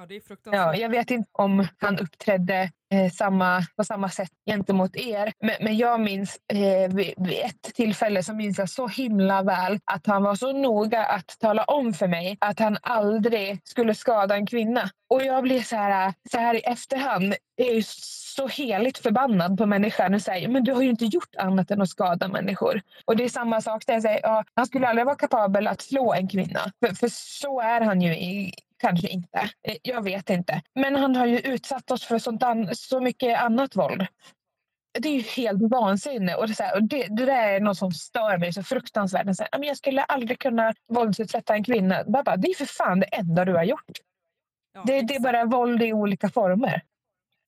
[0.00, 0.76] Ja, det är fruktansvärt.
[0.76, 5.32] Ja, jag vet inte om han uppträdde eh, samma, på samma sätt gentemot er.
[5.40, 9.78] Men, men jag minns eh, vid, vid, ett tillfälle så minns jag så himla väl
[9.84, 14.34] att han var så noga att tala om för mig att han aldrig skulle skada
[14.34, 14.90] en kvinna.
[15.10, 17.82] Och jag blir så här, så här i efterhand, är ju
[18.36, 21.82] så heligt förbannad på människan och säger men du har ju inte gjort annat än
[21.82, 22.82] att skada människor.
[23.04, 25.80] Och det är samma sak där jag säger, ja, han skulle aldrig vara kapabel att
[25.80, 26.60] slå en kvinna.
[26.84, 29.38] För, för så är han ju i, Kanske inte.
[29.38, 30.62] Eh, jag vet inte.
[30.74, 34.06] Men han har ju utsatt oss för sånt så mycket annat våld.
[35.00, 36.34] Det är ju helt vansinne.
[36.34, 39.36] Och det, så här, och det, det där är något som stör mig så fruktansvärt.
[39.36, 42.04] Så här, jag skulle aldrig kunna våldsutsätta en kvinna.
[42.04, 43.98] Bara, det är för fan det enda du har gjort.
[44.72, 46.82] Ja, det, det, är bara våld i olika former.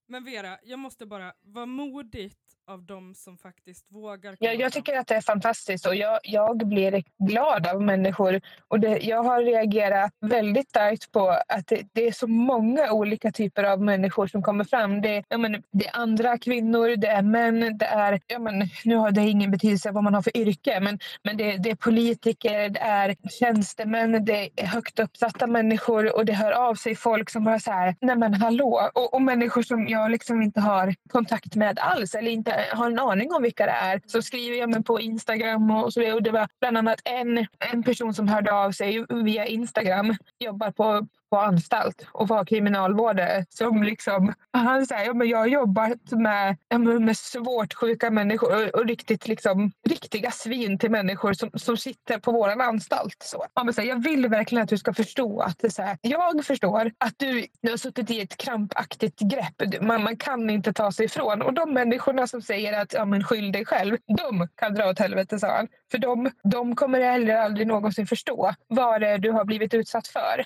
[0.08, 4.36] Men Vera, jag måste bara, vad modigt av dem som faktiskt vågar.
[4.38, 8.40] Ja, jag tycker att det är fantastiskt och jag, jag blir glad av människor.
[8.68, 13.32] Och det, jag har reagerat väldigt starkt på att det, det, är så många olika
[13.32, 15.00] typer av människor som kommer fram.
[15.00, 18.20] Det, ja, men, det är andra kvinnor, det är män, det är...
[18.26, 21.56] Ja, men, nu har det ingen betydelse vad man har för yrke, men, men det,
[21.56, 26.74] det är politiker, det är tjänstemän, det är högt uppsatta människor och det hör av
[26.74, 28.90] sig folk som bara så här, nej men hallå.
[28.94, 32.86] Och, och människor som jag liksom inte har kontakt med alls eller inte Eh, har
[32.86, 36.14] en aning om vilka det är så skriver jag mig på Instagram och så vidare.
[36.14, 40.16] Och det var bland annat en, en person som hörde av sig via Instagram.
[40.38, 45.46] Jobbar på på anstalt och var kriminalvårdare som liksom, han säger, ja, men jag har
[45.46, 46.56] jobbat med,
[47.00, 52.18] med svårt sjuka människor och, och riktigt liksom, riktiga svin till människor som, som sitter
[52.18, 53.16] på vår anstalt.
[53.24, 53.44] Så.
[53.54, 56.90] Han säger, jag vill verkligen att du ska förstå att det så här, jag förstår
[56.98, 59.82] att du, du har suttit i ett krampaktigt grepp.
[59.82, 61.42] Man, man kan inte ta sig ifrån.
[61.42, 64.98] Och de människorna som säger att ja, men skyll dig själv, de kan dra åt
[64.98, 65.68] helvete, sa han.
[65.90, 70.06] För de, de kommer heller aldrig någonsin förstå vad det är du har blivit utsatt
[70.06, 70.44] för.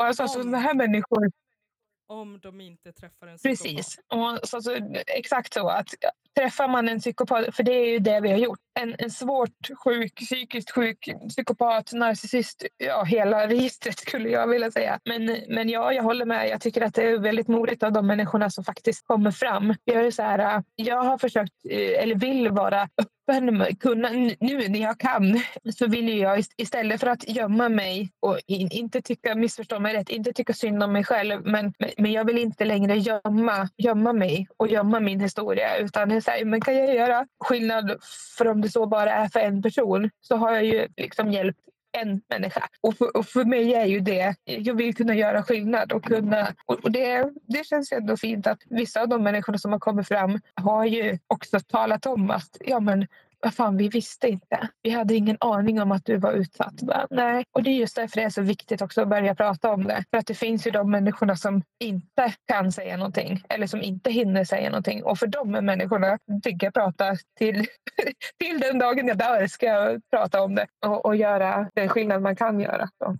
[0.00, 1.30] Och alltså, så sådana här människor
[2.10, 3.62] om de inte träffar en psykopat.
[3.62, 3.98] Precis.
[4.08, 5.68] Och så, så, exakt så.
[5.68, 5.88] att
[6.38, 8.58] Träffar man en psykopat, för det är ju det vi har gjort.
[8.80, 14.98] En, en svårt sjuk, psykiskt sjuk psykopat, narcissist, ja hela registret skulle jag vilja säga.
[15.04, 16.48] Men, men ja, jag håller med.
[16.48, 19.74] Jag tycker att det är väldigt modigt av de människorna som faktiskt kommer fram.
[19.84, 22.88] Jag, är så här, jag har försökt, eh, eller vill vara
[23.80, 24.08] kunna,
[24.40, 25.40] nu när jag kan,
[25.74, 30.08] så vill jag istället för att gömma mig och in, inte tycka, missförstå mig rätt,
[30.08, 34.48] inte tycka synd om mig själv, men, men jag vill inte längre gömma, gömma mig
[34.56, 37.96] och gömma min historia utan så här, men kan jag göra skillnad
[38.38, 41.60] för om det så bara är för en person så har jag ju liksom hjälpt
[41.92, 42.68] en människa.
[42.80, 46.54] Och för, och för mig är ju det, jag vill kunna göra skillnad och kunna,
[46.66, 50.40] och det, det känns ändå fint att vissa av de människorna som har kommit fram
[50.54, 53.06] har ju också talat om att ja men
[53.40, 54.68] vad fan, vi visste inte.
[54.82, 56.82] Vi hade ingen aning om att du var utsatt.
[56.82, 57.44] Bara, nej.
[57.52, 60.04] Och det är just därför det är så viktigt också att börja prata om det.
[60.10, 64.10] För att det finns ju de människorna som inte kan säga någonting eller som inte
[64.10, 65.04] hinner säga någonting.
[65.04, 67.54] Och för de människorna tänker jag prata till,
[68.38, 72.22] till den dagen jag dör ska jag prata om det och, och göra den skillnad
[72.22, 72.88] man kan göra.
[72.98, 73.16] Så.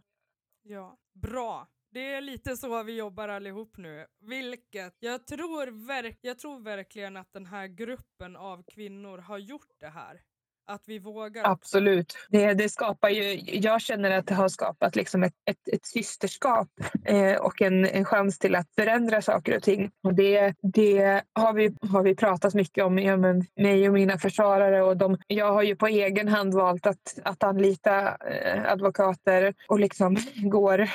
[0.63, 1.67] Ja, bra.
[1.93, 4.07] Det är lite så vi jobbar allihop nu.
[4.21, 9.75] Vilket jag tror, verk jag tror verkligen att den här gruppen av kvinnor har gjort
[9.81, 10.21] det här.
[10.67, 11.51] Att vi vågar.
[11.51, 12.17] Absolut.
[12.29, 16.69] Det, det skapar ju, jag känner att det har skapat liksom ett, ett, ett systerskap
[17.05, 19.91] eh, och en, en chans till att förändra saker och ting.
[20.03, 24.19] Och det, det har, vi, har vi pratat mycket om, ja, men, mig och mina
[24.19, 24.83] försvarare.
[24.83, 29.81] Och de, jag har ju på egen hand valt att, att anlita eh, advokater och
[29.81, 30.89] liksom går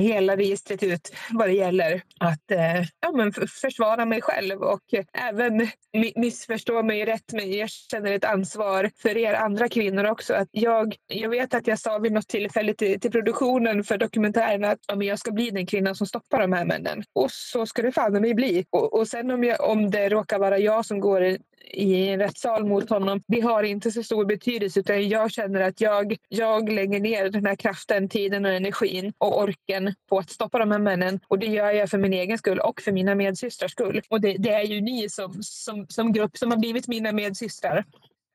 [0.00, 5.04] hela registret ut vad det gäller att eh, ja, men försvara mig själv och eh,
[5.28, 5.68] även
[6.16, 7.32] missförstå mig rätt.
[7.32, 10.34] Men jag känner ett ansvar för er andra kvinnor också.
[10.34, 14.64] Att jag, jag vet att jag sa vid något tillfälle till, till produktionen för dokumentären
[14.64, 17.04] att ja, men jag ska bli den kvinnan som stoppar de här männen.
[17.12, 18.64] Och så ska det fan mig bli.
[18.70, 21.22] Och, och sen om, jag, om det råkar vara jag som går
[21.70, 23.20] i en rättssal mot honom.
[23.26, 27.46] Det har inte så stor betydelse utan jag känner att jag, jag lägger ner den
[27.46, 31.20] här kraften, tiden och energin och orken på att stoppa de här männen.
[31.28, 34.02] Och det gör jag för min egen skull och för mina medsystrars skull.
[34.08, 37.84] Och det, det är ju ni som, som, som grupp som har blivit mina medsystrar.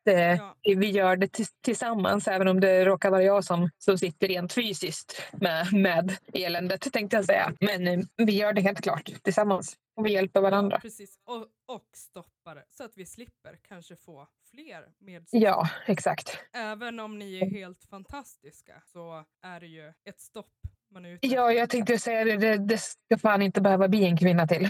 [0.06, 0.76] Det, ja.
[0.76, 1.30] Vi gör det
[1.63, 6.94] tillsammans även om det råkar vara jag som, som sitter rent fysiskt med, med eländet
[6.94, 7.54] tänkte jag säga.
[7.60, 9.78] Men eh, vi gör det helt klart tillsammans.
[9.98, 10.80] Och vi hjälper varandra.
[10.80, 11.20] Precis.
[11.24, 16.40] Och, och stoppar det så att vi slipper kanske få fler med Ja, exakt.
[16.54, 20.52] Även om ni är helt fantastiska så är det ju ett stopp
[20.92, 22.38] man är ute Ja, jag tänkte säga det.
[22.38, 24.70] Det, det ska fan inte behöva bli en kvinna till.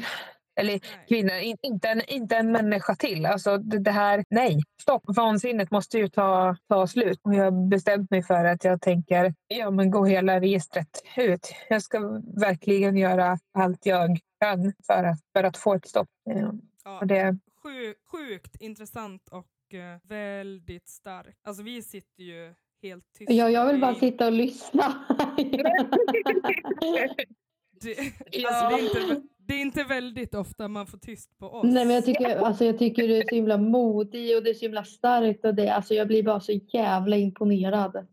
[0.57, 3.25] Eller kvinnor, inte en, inte en människa till.
[3.25, 5.03] Alltså det, det, här, nej, stopp.
[5.07, 7.19] Vansinnet måste ju ta, ta slut.
[7.23, 11.53] Och jag har bestämt mig för att jag tänker ja, men gå hela registret ut.
[11.69, 16.09] Jag ska verkligen göra allt jag kan för att, för att få ett stopp.
[16.23, 17.37] Ja, och det...
[17.63, 21.37] Sjuk, sjukt intressant och uh, väldigt starkt.
[21.43, 23.33] Alltså vi sitter ju helt tysta.
[23.33, 24.93] Ja, jag vill bara sitta och lyssna.
[27.81, 27.99] det,
[28.47, 31.63] alltså, det, är inte, det är inte väldigt ofta man får tyst på oss.
[31.63, 34.53] Nej, men jag tycker, alltså, jag tycker du är så himla modig och det är
[34.53, 35.45] så himla starkt.
[35.45, 38.07] Och det, alltså, jag blir bara så jävla imponerad.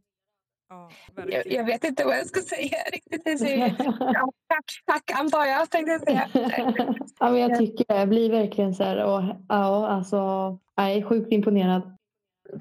[0.68, 0.90] Ja,
[1.28, 3.40] jag, jag, vet inte vad jag ska säga riktigt.
[3.98, 6.28] Ja, tack, tack antar jag, tänkte jag säga.
[7.20, 7.98] ja, men jag tycker det.
[7.98, 10.16] Jag blir verkligen så här, och, ja, alltså,
[10.76, 11.96] jag är sjukt imponerad.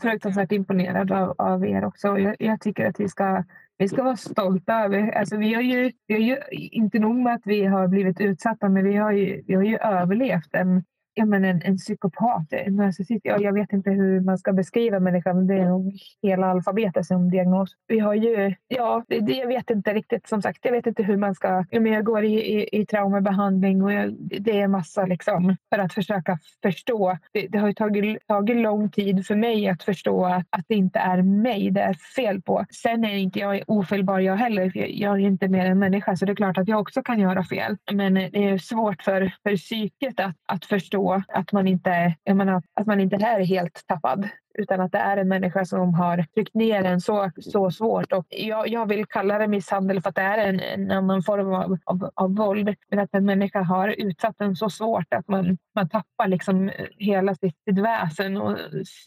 [0.02, 2.18] Fruktansvärt imponerad av, av er också.
[2.18, 3.44] Jag, jag tycker att vi ska
[3.78, 5.12] vi ska vara stolta över.
[5.12, 6.38] Alltså vi, har ju, vi har ju
[6.72, 9.78] inte nog med att vi har blivit utsatta, men vi har ju, vi har ju
[9.78, 10.84] överlevt en,
[11.14, 13.22] ja, men en, en psykopat, en narcissist.
[13.24, 17.06] Ja, jag vet inte hur man ska beskriva människan, men det är nog hela alfabetet
[17.06, 17.72] som diagnos.
[17.88, 20.60] Vi har ju, ja, det, jag vet inte riktigt som sagt.
[20.62, 23.94] Jag vet inte hur man ska, ja, men jag går i, i, i traumabehandling och
[23.94, 27.18] jag, det är massa liksom för att försöka förstå.
[27.32, 30.76] Det, det har ju tagit, tagit lång tid för mig att förstå att, att det
[30.76, 32.66] inte är mig det är fel på.
[32.72, 34.72] Sen är inte jag ofelbar jag heller.
[34.76, 37.20] Jag, jag är inte mer än människa, så det är klart att jag också kan
[37.20, 37.78] göra fel.
[37.92, 42.38] Men eh, det är svårt för, för psyket att, att förstå att man inte, jag
[42.38, 46.26] menar, att man inte är helt tappad utan att det är en människa som har
[46.36, 48.12] tryckt ner en så, så svårt.
[48.14, 51.54] Och jag, jag vill kalla det misshandel för att det är en, en annan form
[51.54, 52.76] av, av, av våld.
[52.90, 57.36] Men att en människa har utsatt en så svårt att man, man tappar liksom hela
[57.36, 58.58] sitt, sitt väsen och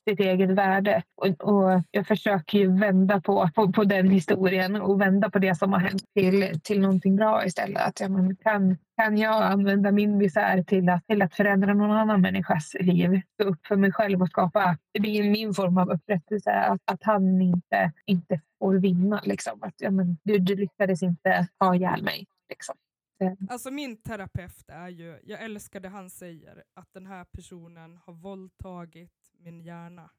[0.09, 1.03] sitt eget värde.
[1.17, 5.55] Och, och jag försöker ju vända på, på, på, den historien och vända på det
[5.55, 7.83] som har hänt till, till någonting bra istället.
[7.83, 11.97] Att ja, man kan, kan jag använda min misär till att, till att förändra någon
[11.97, 13.21] annan människas liv?
[13.35, 16.51] Stå upp för mig själv och skapa det blir min form av upprättelse.
[16.53, 19.21] Att, att han inte, inte får vinna.
[19.25, 19.63] Liksom.
[19.63, 22.27] Att, ja, men, du, du lyckades inte ha ihjäl mig.
[22.49, 22.75] Liksom.
[23.21, 23.33] Eh.
[23.51, 28.13] Alltså min terapeut är ju, jag älskar det han säger, att den här personen har
[28.13, 30.11] våldtagit min hjärna.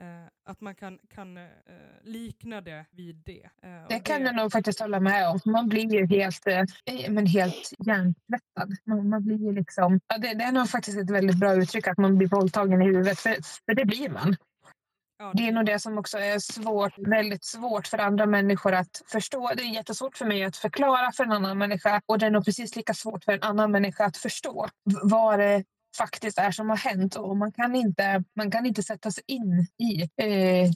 [0.00, 0.06] Eh,
[0.44, 1.44] att man kan, kan eh,
[2.02, 3.44] likna det vid det.
[3.62, 4.26] Eh, det kan det...
[4.26, 5.40] jag nog faktiskt hålla med om.
[5.44, 6.64] Man blir ju helt, eh,
[7.10, 8.76] men helt hjärntvättad.
[8.84, 11.98] Man, man blir liksom, ja, det, det, är nog faktiskt ett väldigt bra uttryck att
[11.98, 13.18] man blir våldtagen i huvudet.
[13.18, 13.36] För,
[13.66, 14.36] för det blir man.
[15.18, 15.42] Ja, det...
[15.42, 19.50] det är nog det som också är svårt, väldigt svårt för andra människor att förstå.
[19.56, 22.44] Det är jättesvårt för mig att förklara för en annan människa och det är nog
[22.44, 24.68] precis lika svårt för en annan människa att förstå
[25.02, 25.64] vad det
[25.96, 29.66] faktiskt är som har hänt och man kan inte, man kan inte sätta sig in
[29.78, 30.70] i eh,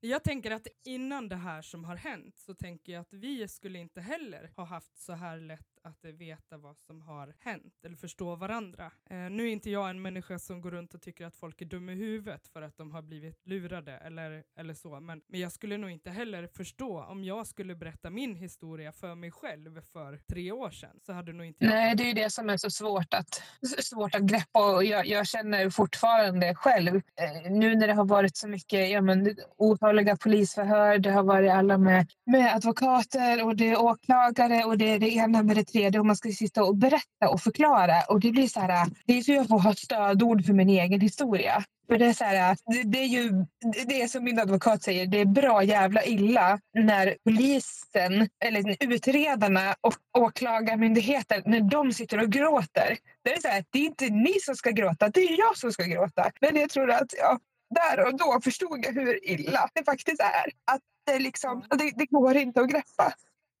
[0.00, 3.78] jag tänker att innan det här som har hänt så tänker jag att vi skulle
[3.78, 7.96] inte heller ha haft så här lätt att eh, veta vad som har hänt eller
[7.96, 8.92] förstå varandra.
[9.10, 11.66] Eh, nu är inte jag en människa som går runt och tycker att folk är
[11.66, 15.52] dumma i huvudet för att de har blivit lurade eller, eller så, men, men jag
[15.52, 20.20] skulle nog inte heller förstå om jag skulle berätta min historia för mig själv för
[20.28, 21.70] tre år sedan så hade nog inte jag...
[21.74, 23.42] Nej, det är det som är så svårt att,
[23.78, 28.36] svårt att greppa och jag, jag känner fortfarande själv eh, nu när det har varit
[28.36, 33.70] så mycket ja, men, otaliga polisförhör, det har varit alla med, med advokater och det
[33.70, 36.76] är åklagare och det är det ena med det tredje och man ska sitta och
[36.76, 38.02] berätta och förklara.
[38.08, 41.00] Och det blir så här, det är så jag får ha stödord för min egen
[41.00, 41.64] historia.
[41.90, 43.46] För det är så här, det, det, är ju
[43.86, 49.74] det är som min advokat säger, det är bra jävla illa när polisen eller utredarna
[49.80, 52.98] och åklagarmyndigheten när de sitter och gråter.
[53.24, 55.72] Det är, så här, det är inte ni som ska gråta, det är jag som
[55.72, 56.30] ska gråta.
[56.40, 57.38] Men jag tror att ja,
[57.74, 60.74] där och då förstod jag hur illa det faktiskt är.
[60.74, 63.12] Att det, liksom, det, det går inte att greppa.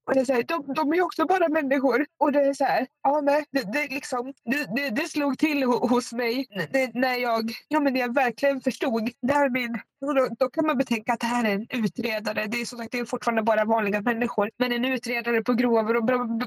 [0.06, 2.06] Och det är så här, de, de är också bara människor.
[2.18, 6.12] Och det är så här, ja, men det, det, liksom, det, det, slog till hos
[6.12, 6.46] mig
[6.94, 9.10] när, jag, ja, men jag verkligen förstod.
[9.22, 12.46] Där min, då, då, kan man betänka att det här är en utredare.
[12.46, 14.50] Det är som sagt det är fortfarande bara vanliga människor.
[14.58, 15.82] Men en utredare på grova,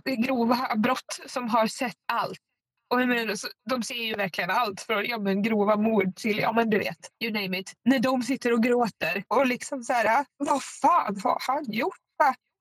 [0.06, 2.40] grova brott som har sett allt.
[2.94, 3.36] Och jag menar,
[3.70, 6.98] de ser ju verkligen allt från ja, men, grova mord till, ja men du vet,
[7.24, 7.74] you name it.
[7.86, 11.98] När de sitter och gråter och liksom så här, vad fan har han gjort?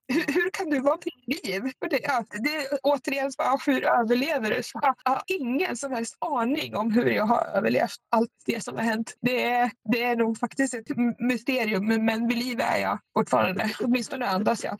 [0.07, 1.63] Hur, hur, kan du vara mitt liv?
[1.79, 4.63] Och det, ja, det, återigen, så, hur överlever du?
[4.63, 8.75] Så, jag har ingen som helst aning om hur jag har överlevt allt det som
[8.75, 9.17] har hänt.
[9.21, 10.87] Det är, det är nog faktiskt ett
[11.19, 13.71] mysterium, men vid liv är jag fortfarande.
[13.79, 14.77] Åtminstone andas jag.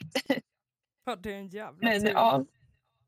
[1.06, 2.46] Ja, det är en jävla men, ja.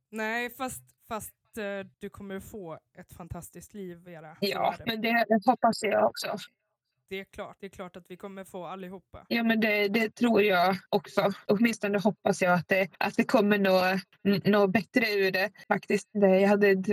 [0.09, 4.37] Nej, fast, fast Eh, du kommer få ett fantastiskt liv, Vera.
[4.39, 6.37] Ja, men det hoppas jag också
[7.09, 7.57] det är klart.
[7.59, 9.25] Det är klart att vi kommer få allihopa.
[9.27, 11.33] Ja, men det, det tror jag också.
[11.47, 15.49] Åtminstone hoppas jag att det, att det kommer något, något bättre ur det.
[15.67, 16.85] Faktiskt, jag hade ett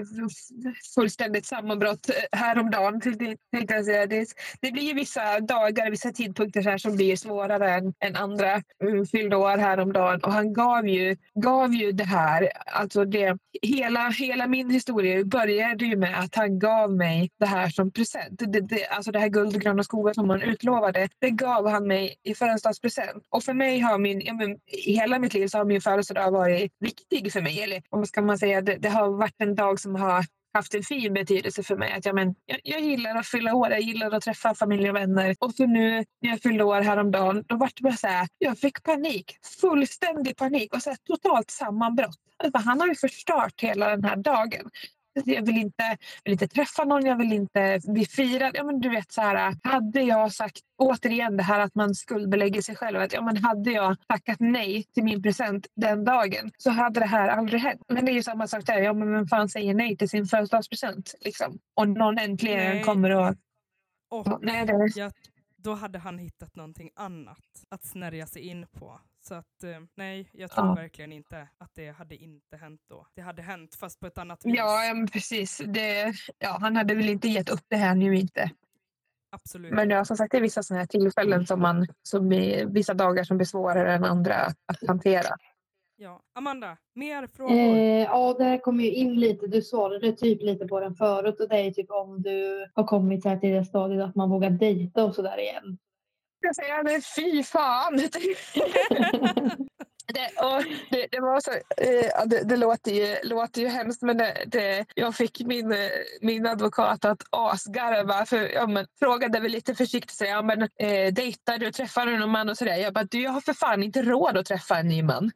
[0.95, 3.01] fullständigt sammanbrott eh, häromdagen.
[3.19, 4.07] Det, jag säga.
[4.07, 4.29] Det,
[4.61, 8.63] det blir ju vissa dagar, vissa tidpunkter här som blir svårare än, än andra.
[8.83, 12.49] Mm, fyllde år häromdagen och han gav ju, gav ju det här.
[12.67, 17.69] Alltså det, hela, hela min historia började ju med att han gav mig det här
[17.69, 18.39] som present.
[18.39, 21.69] Det, det, alltså det här guld och gröna skogar provet som han utlovade, det gav
[21.69, 23.27] han mig i födelsedagspresent.
[23.31, 26.31] Och för mig har min, ja, men, i hela mitt liv så har min födelsedag
[26.31, 27.63] varit viktig för mig.
[27.63, 30.25] Eller vad ska man säga, det, det har varit en dag som har
[30.55, 31.93] haft en fin betydelse för mig.
[31.93, 34.97] Att ja, men, jag, jag gillar att fylla år, jag gillar att träffa familj och
[34.97, 35.37] vänner.
[35.39, 38.59] Och så nu när jag fyllde år häromdagen, då var det bara så här, jag
[38.59, 39.37] fick panik.
[39.61, 42.19] Fullständig panik och så här, totalt sammanbrott.
[42.37, 44.71] Alltså, han har ju förstört hela den här dagen
[45.15, 48.51] jag vill inte, vill inte träffa någon, jag vill inte bli firad.
[48.55, 52.63] Ja, men du vet, så här, hade jag sagt återigen det här att man skuldbelägger
[52.63, 53.01] sig själv.
[53.01, 57.07] Att, ja, men hade jag tackat nej till min present den dagen så hade det
[57.07, 57.83] här aldrig hänt.
[57.89, 58.79] Men det är ju samma sak där.
[58.79, 61.15] Ja, men vem fan säger nej till sin födelsedagspresent?
[61.21, 61.59] Liksom?
[61.75, 62.83] Och någon äntligen nej.
[62.83, 63.39] kommer att...
[64.11, 64.93] Och, nej, det...
[64.95, 65.13] jag,
[65.57, 69.01] då hade han hittat någonting annat att snärja sig in på.
[69.25, 70.75] Så att eh, nej, jag tror ja.
[70.75, 73.07] verkligen inte att det hade inte hänt då.
[73.15, 74.55] Det hade hänt fast på ett annat vis.
[74.57, 75.63] Ja, ja precis.
[75.67, 78.51] Det, ja, han hade väl inte gett upp det här nu inte.
[79.31, 79.73] Absolut.
[79.73, 82.95] Men ja, som sagt, det är vissa sådana här tillfällen som man, som är, vissa
[82.95, 85.37] dagar som blir svårare än andra att hantera.
[85.97, 86.23] Ja.
[86.35, 87.57] Amanda, mer frågor?
[87.57, 89.47] Eh, ja, det här kommer ju in lite.
[89.47, 93.23] Du svarade typ lite på den förut och det är typ om du har kommit
[93.23, 95.79] så här till det stadiet att man vågar dejta och sådär igen.
[96.43, 98.01] Jag säger men fy fan!
[100.07, 104.19] Det, och det, det, var så, eh, det, det, låter, ju, låter ju hemskt men
[104.19, 105.75] det, det, jag fick min,
[106.21, 108.27] min advokat att asgarva.
[108.27, 112.19] För, ja, men, frågade väl lite försiktigt så, ja, men, eh, dejtar du, träffar du
[112.19, 112.77] någon man och sådär.
[112.77, 115.31] Jag bara, du jag har för fan inte råd att träffa en ny man.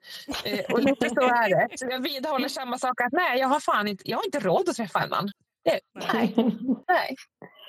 [0.45, 1.79] Eh, och lite så är det.
[1.79, 4.69] Så jag vidhåller samma sak att nej, jag har fan inte, jag har inte råd
[4.69, 5.31] att träffa en man.
[5.65, 5.81] Det,
[6.13, 6.35] nej.
[6.89, 7.17] nej.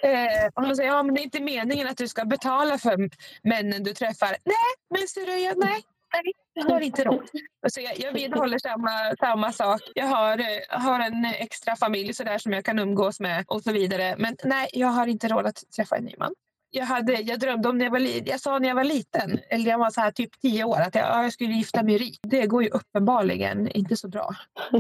[0.03, 3.09] Eh, och hon säger, ja men det är inte meningen att du ska betala för
[3.43, 4.29] männen du träffar.
[4.45, 5.83] Nej, men Syröja, nej.
[6.13, 7.29] Nej, jag har inte råd.
[7.69, 9.81] Så jag, jag vidhåller samma, samma sak.
[9.95, 13.61] Jag har, eh, har en extra familj så där som jag kan umgås med och
[13.61, 14.15] så vidare.
[14.17, 16.33] Men nej, jag har inte råd att träffa en ny man.
[16.77, 18.25] Jag, hade, jag drömde om när jag var liten.
[18.25, 20.95] Jag sa när jag var liten, eller jag var så här typ tio år, att
[20.95, 22.19] jag, jag skulle gifta mig rik.
[22.21, 24.35] Det går ju uppenbarligen inte så bra.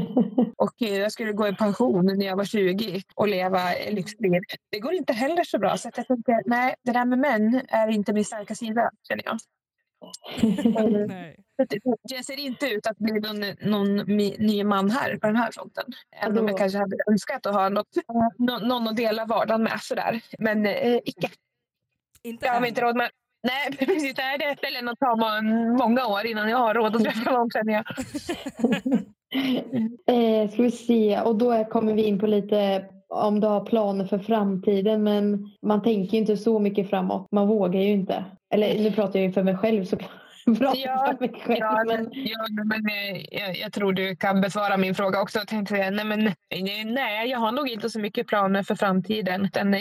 [0.57, 4.41] Och eh, jag skulle gå i pension när jag var 20 och leva lyxliv.
[4.71, 5.77] Det går inte heller så bra.
[5.77, 9.37] Så jag tänkte, nej, det där med män är inte min starka sida, känner jag.
[12.09, 13.95] Det ser inte ut att bli någon, någon
[14.37, 15.83] ny man här på den här fronten.
[16.11, 17.87] Även om jag kanske hade önskat att ha något,
[18.37, 19.79] någon att dela vardagen med.
[19.81, 20.21] Sådär.
[20.39, 21.29] Men eh, icke.
[22.27, 23.09] Inte jag har inte råd med.
[23.43, 24.15] Nej, precis.
[24.15, 25.15] Det är det ställer nog ta
[25.85, 27.85] många år innan jag har råd att träffa någon känner jag.
[30.43, 34.05] eh, ska vi se, och då kommer vi in på lite om du har planer
[34.05, 37.27] för framtiden men man tänker inte så mycket framåt.
[37.31, 38.25] Man vågar ju inte.
[38.53, 40.11] Eller nu pratar jag ju för mig själv såklart.
[40.47, 45.21] Ja, själv, ja, men, ja, men eh, jag, jag, tror du kan besvara min fråga
[45.21, 45.39] också.
[45.39, 46.33] Jag tänkte säga, nej, men,
[46.93, 49.49] nej, jag har nog inte så mycket planer för framtiden.
[49.53, 49.75] Den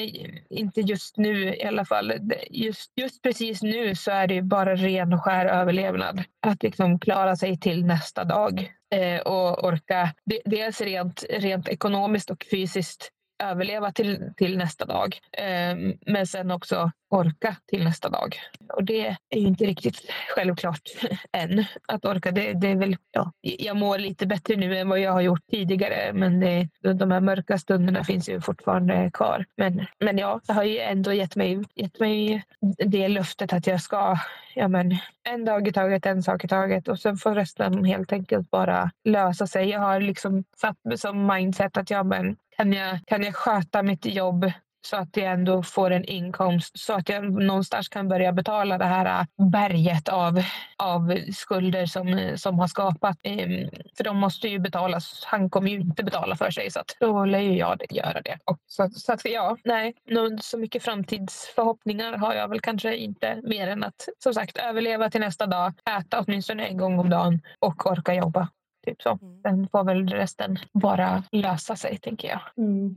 [0.50, 2.12] inte just nu i alla fall.
[2.50, 6.22] Just, just precis nu så är det bara ren och skär överlevnad.
[6.46, 10.14] Att liksom klara sig till nästa dag eh, och orka
[10.44, 15.18] dels rent, rent ekonomiskt och fysiskt överleva till, till nästa dag.
[15.32, 15.76] Eh,
[16.06, 18.36] men sen också orka till nästa dag.
[18.72, 20.80] Och det är ju inte riktigt självklart
[21.32, 22.30] än att orka.
[22.30, 25.46] Det, det är väl, ja, jag mår lite bättre nu än vad jag har gjort
[25.50, 29.44] tidigare men det, de här mörka stunderna finns ju fortfarande kvar.
[29.56, 32.42] Men, men ja, jag har ju ändå gett mig, gett mig
[32.86, 34.18] det löftet att jag ska
[34.56, 38.12] ja, men, en dag i taget, en sak i taget och sen får resten helt
[38.12, 39.68] enkelt bara lösa sig.
[39.68, 43.82] Jag har liksom satt mig som mindset att ja, men, kan jag, kan jag sköta
[43.82, 44.52] mitt jobb
[44.86, 48.84] så att jag ändå får en inkomst så att jag någonstans kan börja betala det
[48.84, 50.42] här äh, berget av,
[50.76, 53.16] av skulder som, som har skapat.
[53.22, 55.24] Ehm, för de måste ju betalas.
[55.26, 58.38] Han kommer ju inte betala för sig så att då lär ju jag göra det.
[58.44, 59.94] Och så, så att ja, nej,
[60.40, 65.20] så mycket framtidsförhoppningar har jag väl kanske inte mer än att som sagt överleva till
[65.20, 68.48] nästa dag, äta åtminstone en gång om dagen och orka jobba.
[68.86, 69.18] Typ så.
[69.22, 69.42] Mm.
[69.42, 72.40] Sen får väl resten bara lösa sig, tänker jag.
[72.56, 72.96] Mm.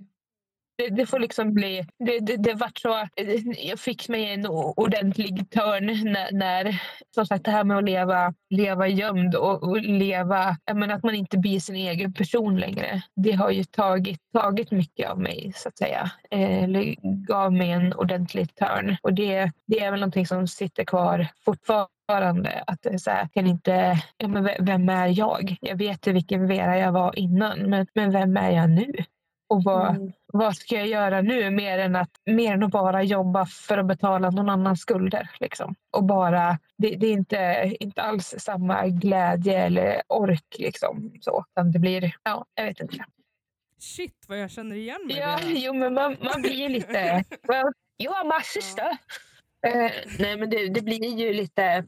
[0.78, 1.86] Det, det, får liksom bli...
[2.06, 3.08] Det, det, det vart så...
[3.58, 6.82] Jag fick mig en ordentlig törn när, när
[7.16, 10.58] som sagt det här med att leva, leva gömd och, och leva...
[10.74, 13.02] menar, att man inte blir sin egen person längre.
[13.16, 16.12] Det har ju tagit, tagit mycket av mig så att säga.
[16.32, 16.68] Eh,
[17.28, 21.99] gav mig en ordentlig törn och det, det är väl någonting som sitter kvar fortfarande
[22.68, 25.58] att det är så här, kan inte, ja, men vem är jag?
[25.62, 28.94] Jag vet ju vilken Vera jag var innan, men, men vem är jag nu?
[29.50, 30.12] Och vad, mm.
[30.34, 33.86] vad ska jag göra nu mer än, att, mer än att bara jobba för att
[33.86, 35.30] betala någon annans skulder?
[35.40, 35.76] Liksom.
[35.92, 40.56] Och bara, det, det, är inte, inte alls samma glädje eller ork.
[40.60, 41.46] Liksom, så.
[41.74, 43.06] det blir, ja, jag vet inte.
[43.80, 45.18] Shit vad jag känner igen mig.
[45.18, 47.24] Ja, jo, men man, man blir lite...
[47.48, 48.98] well, you are my sister.
[49.62, 49.86] Ja.
[49.86, 51.86] Uh, nej, men det, det blir ju lite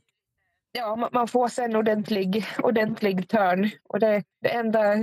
[0.71, 3.69] ja, man får sig en ordentlig, ordentlig törn.
[3.89, 4.95] Och det, det enda,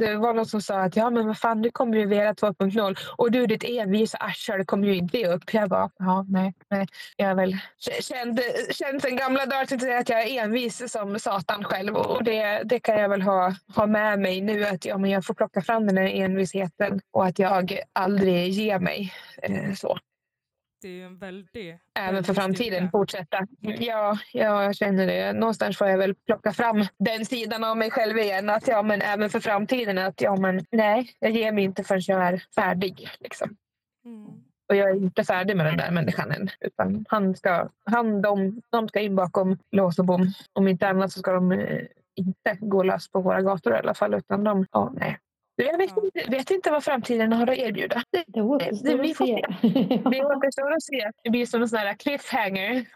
[0.00, 2.96] det var någon som sa att ja men vad fan nu kommer ju Vera 2.0
[3.16, 5.54] och du ditt envisa arsel kommer ju inte upp.
[5.54, 6.86] Jag bara, ja nej, nej.
[7.16, 7.56] Jag är väl
[8.00, 12.62] känd, känd sen gamla dagar till att jag är envis som satan själv och det,
[12.64, 15.62] det kan jag väl ha, ha med mig nu att ja, men jag får plocka
[15.62, 19.12] fram den här envisheten och att jag aldrig ger mig.
[19.42, 19.98] Eh, så
[20.82, 21.78] det är en väldig...
[21.98, 23.46] Även för framtiden fortsätta.
[23.60, 25.32] Ja, ja, jag känner det.
[25.32, 28.50] Någonstans får jag väl plocka fram den sidan av mig själv igen.
[28.50, 32.02] Att ja, men även för framtiden att ja, men nej, jag ger mig inte förrän
[32.06, 33.08] jag är färdig.
[33.20, 33.56] Liksom.
[34.04, 34.26] Mm.
[34.68, 36.50] Och jag är inte färdig med den där människan än.
[36.60, 40.32] Utan han ska, han, de, de ska in bakom lås och bom.
[40.52, 43.94] Om inte annat så ska de eh, inte gå lös på våra gator i alla
[43.94, 44.14] fall.
[44.14, 45.18] Utan de, ja, nej.
[45.56, 46.02] Jag vet, Ja.
[46.04, 48.02] inte, vet inte vad framtiden har att erbjuda.
[48.26, 49.42] Det, återstår vi att får se.
[50.10, 51.10] det återstår att se.
[51.24, 52.86] Det blir som en sån här cliffhanger.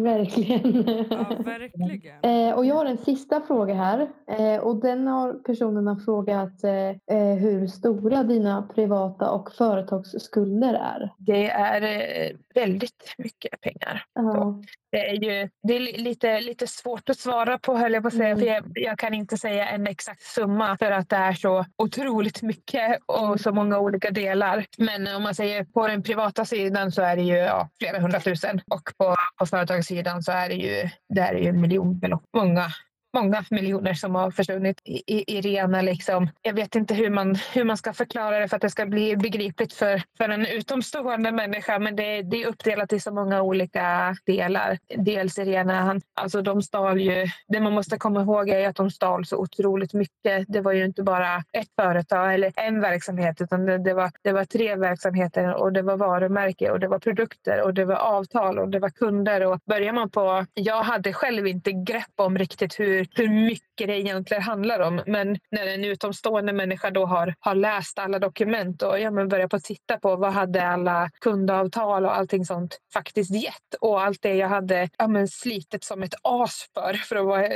[0.00, 0.84] Verkligen.
[1.10, 2.20] Ja, verkligen.
[2.22, 4.08] Eh, och jag har en sista fråga här.
[4.38, 6.72] Eh, och den har personerna frågat eh,
[7.18, 11.10] eh, hur stora dina privata och företagsskulder är.
[11.18, 14.04] Det är eh, väldigt mycket pengar.
[14.14, 14.62] Ja.
[14.92, 18.08] Det är ju det är li- lite, lite svårt att svara på höll jag på
[18.08, 18.28] att säga.
[18.28, 18.38] Mm.
[18.38, 22.42] För jag, jag kan inte säga en exakt summa för att det är så otroligt
[22.42, 24.64] mycket och så många olika delar.
[24.78, 28.60] Men om man säger på den privata sidan så är det ju ja, flera hundratusen
[28.70, 32.22] och på, på företagssidan så är det ju, det är ju miljonbelopp.
[32.36, 32.66] Många
[33.14, 36.28] Många miljoner som har försvunnit i, i, i rena liksom.
[36.42, 39.16] Jag vet inte hur man, hur man ska förklara det för att det ska bli
[39.16, 41.78] begripligt för, för en utomstående människa.
[41.78, 44.78] Men det, det är uppdelat i så många olika delar.
[44.96, 48.90] Dels i rena, alltså de stal ju, det man måste komma ihåg är att de
[48.90, 50.44] stal så otroligt mycket.
[50.48, 54.32] Det var ju inte bara ett företag eller en verksamhet utan det, det, var, det
[54.32, 58.58] var tre verksamheter och det var varumärke och det var produkter och det var avtal
[58.58, 59.46] och det var kunder.
[59.46, 64.00] Och börjar man på, jag hade själv inte grepp om riktigt hur, hur mycket det
[64.00, 65.02] egentligen handlar om.
[65.06, 69.48] Men när en utomstående människa då har, har läst alla dokument och ja, men börjar
[69.48, 74.22] på att titta på vad hade alla kundavtal och allting sånt faktiskt gett och allt
[74.22, 77.48] det jag hade ja, men slitit som ett as för, för att vara,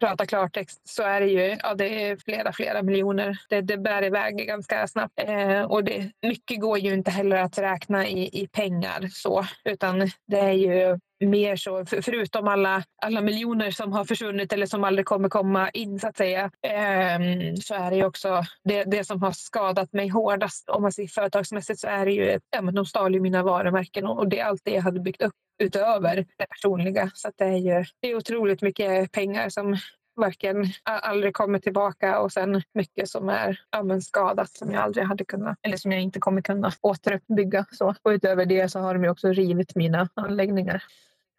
[0.00, 3.38] prata klartext, så är det ju ja, det är flera, flera miljoner.
[3.48, 5.12] Det, det bär iväg ganska snabbt.
[5.16, 10.10] Eh, och det, mycket går ju inte heller att räkna i, i pengar så, utan
[10.26, 14.84] det är ju mer så, för, förutom alla, alla miljoner som har försvunnit eller som
[14.84, 19.04] aldrig kommer komma in så att säga, ehm, så är det ju också det, det
[19.04, 22.74] som har skadat mig hårdast om man ser företagsmässigt så är det ju, ja men
[22.74, 25.34] de stal ju mina varumärken och, och det är allt det jag hade byggt upp
[25.62, 27.10] utöver det personliga.
[27.14, 29.76] Så att det är ju det är otroligt mycket pengar som
[30.16, 35.06] varken aldrig kommer tillbaka och sen mycket som är ja, men skadat som jag aldrig
[35.06, 37.66] hade kunnat eller som jag inte kommer kunna återuppbygga.
[37.72, 37.94] Så.
[38.02, 40.82] Och utöver det så har de ju också rivit mina anläggningar.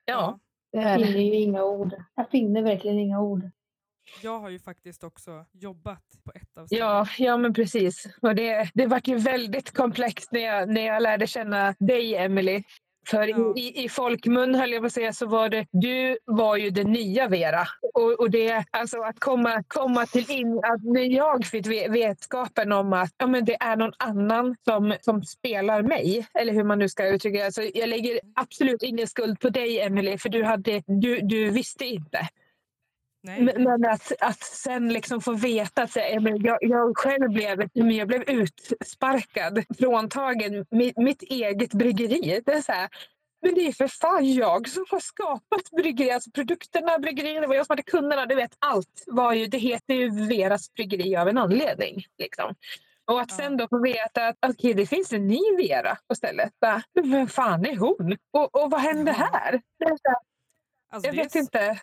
[0.05, 0.39] Ja,
[0.71, 1.95] det Jag är finner ju inga ord.
[2.15, 3.49] Jag finner verkligen inga ord.
[4.21, 8.07] Jag har ju faktiskt också jobbat på ett av Ja, ja men precis.
[8.21, 12.63] Och det, det var ju väldigt komplext när jag, när jag lärde känna dig, Emily.
[13.10, 13.53] För Ja.
[13.58, 16.91] i, i, folkmun höll jag på att säga så var det, du var ju den
[16.91, 17.68] nya Vera.
[17.93, 22.72] Och, och det, alltså att komma, komma till in, att när jag fick ve- vetskapen
[22.72, 26.80] om att ja, men det är någon annan som, som spelar mig, eller hur man
[26.80, 27.45] nu ska uttrycka det.
[27.45, 31.86] Alltså, jag lägger absolut ingen skuld på dig, Emily, för du, hade, du, du visste
[31.86, 32.28] inte.
[33.28, 38.23] Men, men att, att sen liksom få veta att jag, jag, själv blev, jag blev
[38.23, 42.41] utsparkad, fråntagen mitt, mitt eget bryggeri.
[42.45, 42.89] Det är så här,
[43.41, 46.11] men det är för fan jag som har skapat bryggeri.
[46.11, 48.25] Alltså produkterna, bryggerierna, det var jag som hade kunderna.
[48.25, 52.05] Du vet, allt var ju, det heter ju Veras bryggeri av en anledning.
[52.17, 52.55] Liksom.
[53.05, 56.53] Och att sen då få veta att okej, det finns en ny Vera på stället.
[56.61, 58.17] Bara, vem fan är hon?
[58.32, 59.61] Och, och vad hände här?
[60.91, 61.80] Alltså, jag vet inte.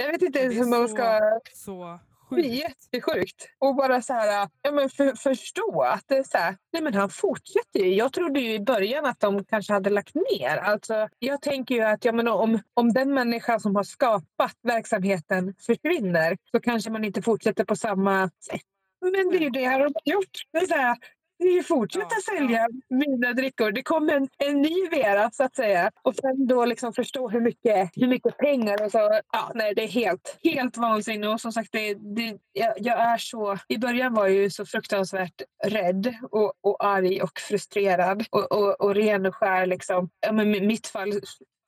[0.00, 1.20] Jag vet inte ens hur man ska...
[1.54, 1.98] Så
[2.30, 2.48] Det är sjukt.
[2.48, 3.48] jättesjukt.
[3.58, 6.94] Och bara så här, ja, men för, förstå att det är så här, nej men
[6.94, 7.94] han fortsätter ju.
[7.94, 10.56] Jag trodde ju i början att de kanske hade lagt ner.
[10.56, 15.54] Alltså, jag tänker ju att ja, men om, om den människa som har skapat verksamheten
[15.66, 18.60] försvinner så kanske man inte fortsätter på samma sätt.
[19.00, 20.42] Men det är ju det de har gjort.
[20.52, 20.96] Det är så här,
[21.38, 23.72] vi fortsätter Ja, sälja mina drickor.
[23.72, 25.90] Det kommer en, en ny Vera så att säga.
[26.02, 29.20] Och sen då liksom förstå hur mycket, hur mycket pengar och så.
[29.32, 31.28] Ja, nej, det är helt, helt vansinnigt.
[31.28, 33.58] Och som sagt, det, det, jag, jag är så...
[33.68, 38.24] I början var jag ju så fruktansvärt rädd och, och arg och frustrerad.
[38.30, 40.10] Och, och, och ren och skär liksom.
[40.20, 41.12] Ja, men mitt fall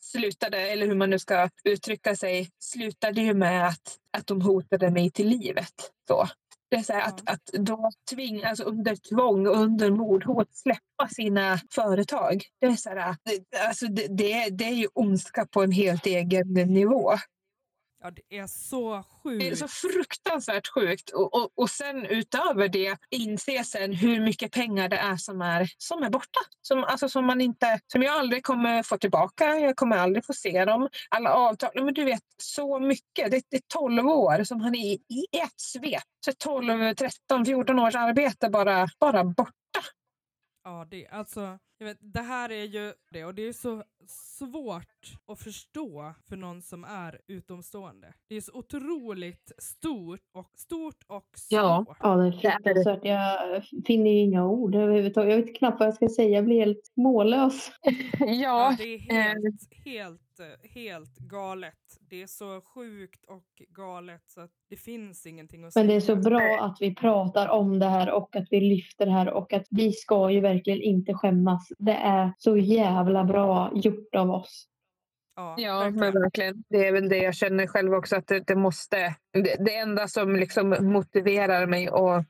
[0.00, 4.90] slutade, eller hur man nu ska uttrycka sig, slutade ju med att, att de hotade
[4.90, 5.74] mig till livet.
[6.08, 6.28] Så.
[6.70, 11.08] Det är så här att, att då tving, alltså under tvång och under mordhot släppa
[11.10, 12.42] sina företag.
[12.60, 16.06] Det är, så här, det, alltså det, det, det är ju ondska på en helt
[16.06, 17.12] egen nivå.
[18.02, 19.58] Ja, det är så Det är sjukt.
[19.58, 21.10] så fruktansvärt sjukt.
[21.10, 25.70] Och, och, och sen utöver det inse sen hur mycket pengar det är som är,
[25.78, 26.40] som är borta.
[26.62, 29.44] Som, alltså som, man inte, som jag aldrig kommer få tillbaka.
[29.58, 30.88] Jag kommer aldrig få se dem.
[31.08, 31.70] Alla avtal.
[31.74, 33.30] Men du vet, så mycket.
[33.30, 36.02] Det, det är 12 år som han är i, i ett svep.
[36.24, 39.52] Så 12, 13, 14 års arbete bara, bara borta.
[40.64, 43.82] Ja, det, alltså, Jag vet, det här är ju det och det är så
[44.38, 48.14] svårt att förstå för någon som är utomstående.
[48.28, 51.48] Det är så otroligt stort och stort och svårt.
[51.50, 51.96] Ja.
[52.00, 53.04] Ja, det är fruktansvärt.
[53.04, 55.30] Jag finner ju inga ord överhuvudtaget.
[55.30, 56.28] Jag vet knappt vad jag ska säga.
[56.28, 57.72] Jag blir helt mållös.
[58.18, 58.26] Ja,
[58.60, 61.74] Ja, det är helt, helt, eh, helt galet.
[62.10, 65.84] Det är så sjukt och galet så att det finns ingenting att säga.
[65.84, 69.06] Men det är så bra att vi pratar om det här och att vi lyfter
[69.06, 71.69] det här och att vi ska ju verkligen inte skämmas.
[71.78, 74.66] Det är så jävla bra gjort av oss.
[75.40, 76.64] Ja, Ja, men verkligen.
[76.70, 78.16] Det är väl det jag känner själv också.
[78.16, 79.14] att Det, det måste.
[79.32, 82.24] Det, det enda som liksom motiverar mig och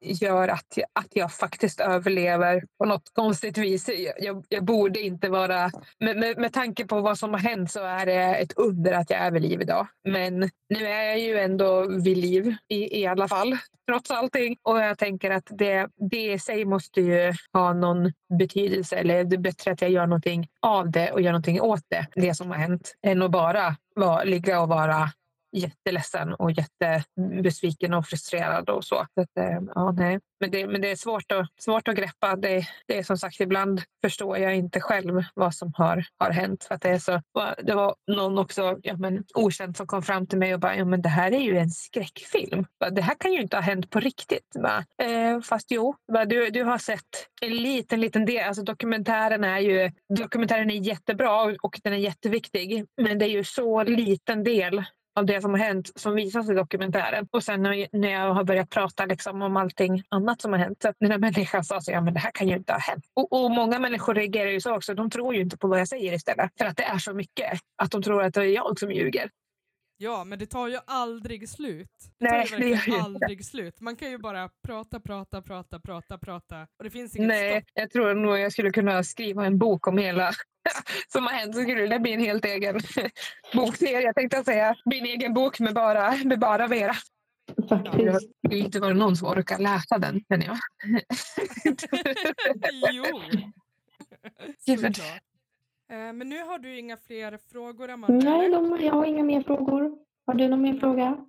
[0.00, 3.88] gör att jag, att jag faktiskt överlever på något konstigt vis.
[3.88, 5.70] Jag, jag, jag borde inte vara...
[6.00, 9.10] Med, med, med tanke på vad som har hänt så är det ett under att
[9.10, 9.86] jag är vid liv idag.
[10.08, 10.38] Men
[10.68, 13.58] nu är jag ju ändå vid liv i, i alla fall.
[13.90, 14.56] Trots allting.
[14.62, 18.96] Och jag tänker att det, det i sig måste ju ha någon betydelse.
[18.96, 22.06] Eller det är bättre att jag gör någonting av det och gör någonting åt det.
[22.14, 22.94] Det som som har hänt.
[23.02, 25.10] Än att bara var, ligga och vara
[25.52, 29.06] jätteledsen och jättebesviken och frustrerad och så.
[29.14, 30.20] så att, eh, ja, nej.
[30.40, 32.36] Men, det, men det är svårt att, svårt att greppa.
[32.36, 36.64] Det, det är som sagt, ibland förstår jag inte själv vad som har, har hänt.
[36.64, 37.22] För att det, är så,
[37.62, 40.84] det var någon också ja, men, okänd som kom fram till mig och bara ja,
[40.84, 42.66] men det här är ju en skräckfilm.
[42.92, 44.56] Det här kan ju inte ha hänt på riktigt.
[44.62, 48.48] Bara, eh, fast jo, bara, du, du har sett en liten, liten del.
[48.48, 52.86] Alltså, dokumentären är ju dokumentären är jättebra och den är jätteviktig.
[53.02, 54.84] Men det är ju så liten del
[55.20, 57.28] av det som har hänt som visas i dokumentären.
[57.30, 57.62] Och sen
[57.92, 60.78] när jag, har börjat prata liksom om allting annat som har hänt.
[60.82, 62.80] Så att den här människan sa så, ja men det här kan ju inte ha
[62.80, 63.04] hänt.
[63.14, 64.94] Och, och många människor reagerar ju så också.
[64.94, 66.50] De tror ju inte på vad jag säger istället.
[66.58, 67.60] För att det är så mycket.
[67.82, 69.30] Att de tror att det är jag som ljuger.
[70.02, 71.88] Ja, men det tar ju aldrig slut.
[72.18, 73.04] Det Nej, tar det ju gör verkligen inte.
[73.06, 73.80] aldrig slut.
[73.80, 77.70] Man kan ju bara prata, prata, prata, prata, prata och det finns inget Nej, stopp.
[77.74, 80.32] jag tror nog jag skulle kunna skriva en bok om hela
[81.12, 81.54] som har hänt.
[81.54, 82.80] Så skulle det bli en helt egen
[83.54, 84.00] bokserie.
[84.00, 86.94] Jag tänkte säga min egen bok med bara, med bara Vera.
[87.68, 88.30] Faktiskt.
[88.48, 90.58] Det är inte bara någon som orkar läsa den, känner jag.
[92.92, 93.04] jo!
[94.66, 95.22] Såklart.
[95.90, 98.30] Eh, Men nu har du inga fler frågor, Amanda?
[98.30, 99.98] Nej, de, jag har inga mer frågor.
[100.26, 101.26] Har du någon mer fråga?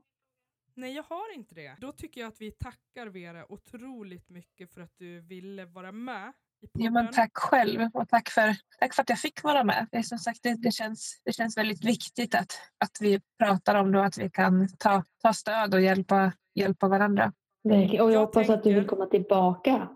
[0.76, 1.76] Nej, jag har inte det.
[1.82, 6.34] Då tycker jag att vi tackar Vera otroligt mycket för att du ville vara med.
[6.74, 9.88] Ja, men tack själv och tack för, tack för att jag fick vara med.
[9.92, 13.92] Det, som sagt, det, det, känns, det känns väldigt viktigt att, att vi pratar om
[13.92, 17.34] det och att vi kan ta, ta stöd och hjälpa, hjälpa varandra.
[17.64, 19.90] Och jag, Jag hoppas att du vill komma tillbaka.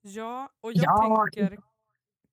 [0.00, 1.26] Ja, och jag Ja.
[1.32, 1.58] tänker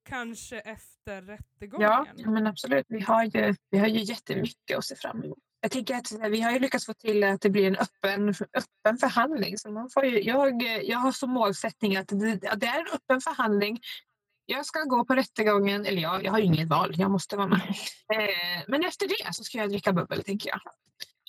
[0.06, 1.90] kanske efter Ja, rättegången.
[2.16, 2.86] ja, men absolut.
[2.90, 5.38] Vi har, ju, vi har ju jättemycket att se fram emot.
[5.62, 8.98] Jag tänker att vi har ju lyckats få till att det blir en öppen, öppen
[8.98, 9.58] förhandling.
[9.58, 12.88] Så man får ju, jag, jag har som målsättning att det, att det är en
[12.94, 13.80] öppen förhandling.
[14.46, 17.48] Jag ska gå på rättegången, eller jag, jag har ju inget val, jag måste vara
[17.48, 17.62] med.
[18.14, 20.60] Eh, men efter det så ska jag dricka bubbel, tänker jag.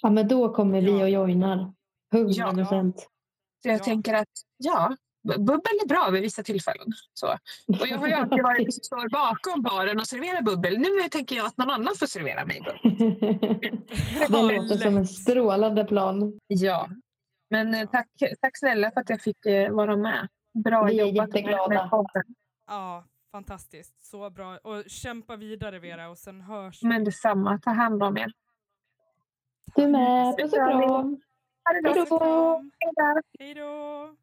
[0.02, 1.02] Ja, men då kommer vi Ja.
[1.02, 1.72] och joinar.
[2.14, 2.52] 100 Ja.
[2.54, 2.96] procent.
[3.62, 3.84] Så jag Ja.
[3.84, 4.96] tänker att ja,
[5.26, 6.86] bubbel är bra vid vissa tillfällen.
[7.14, 7.26] Så.
[7.80, 10.78] Och jag har ju alltid varit den som står bakom baren och serverar bubbel.
[10.78, 12.98] Nu tänker jag att någon annan får servera mig bubbel.
[14.28, 16.40] det låter som en strålande plan.
[16.46, 16.88] Ja,
[17.50, 18.08] men eh, tack,
[18.40, 20.28] tack snälla för att jag fick eh, vara med.
[20.64, 21.68] Bra Vi är jobbat jätteglada.
[21.68, 22.24] med podden.
[22.66, 24.06] Ja, fantastiskt.
[24.06, 24.56] Så bra.
[24.56, 28.32] Och kämpa vidare Vera och sen hörs Men detsamma, ta hand om er.
[29.74, 30.36] Du med.
[30.38, 31.20] Puss och kram.
[31.64, 32.62] Ha det bra.
[33.38, 34.16] Hej då!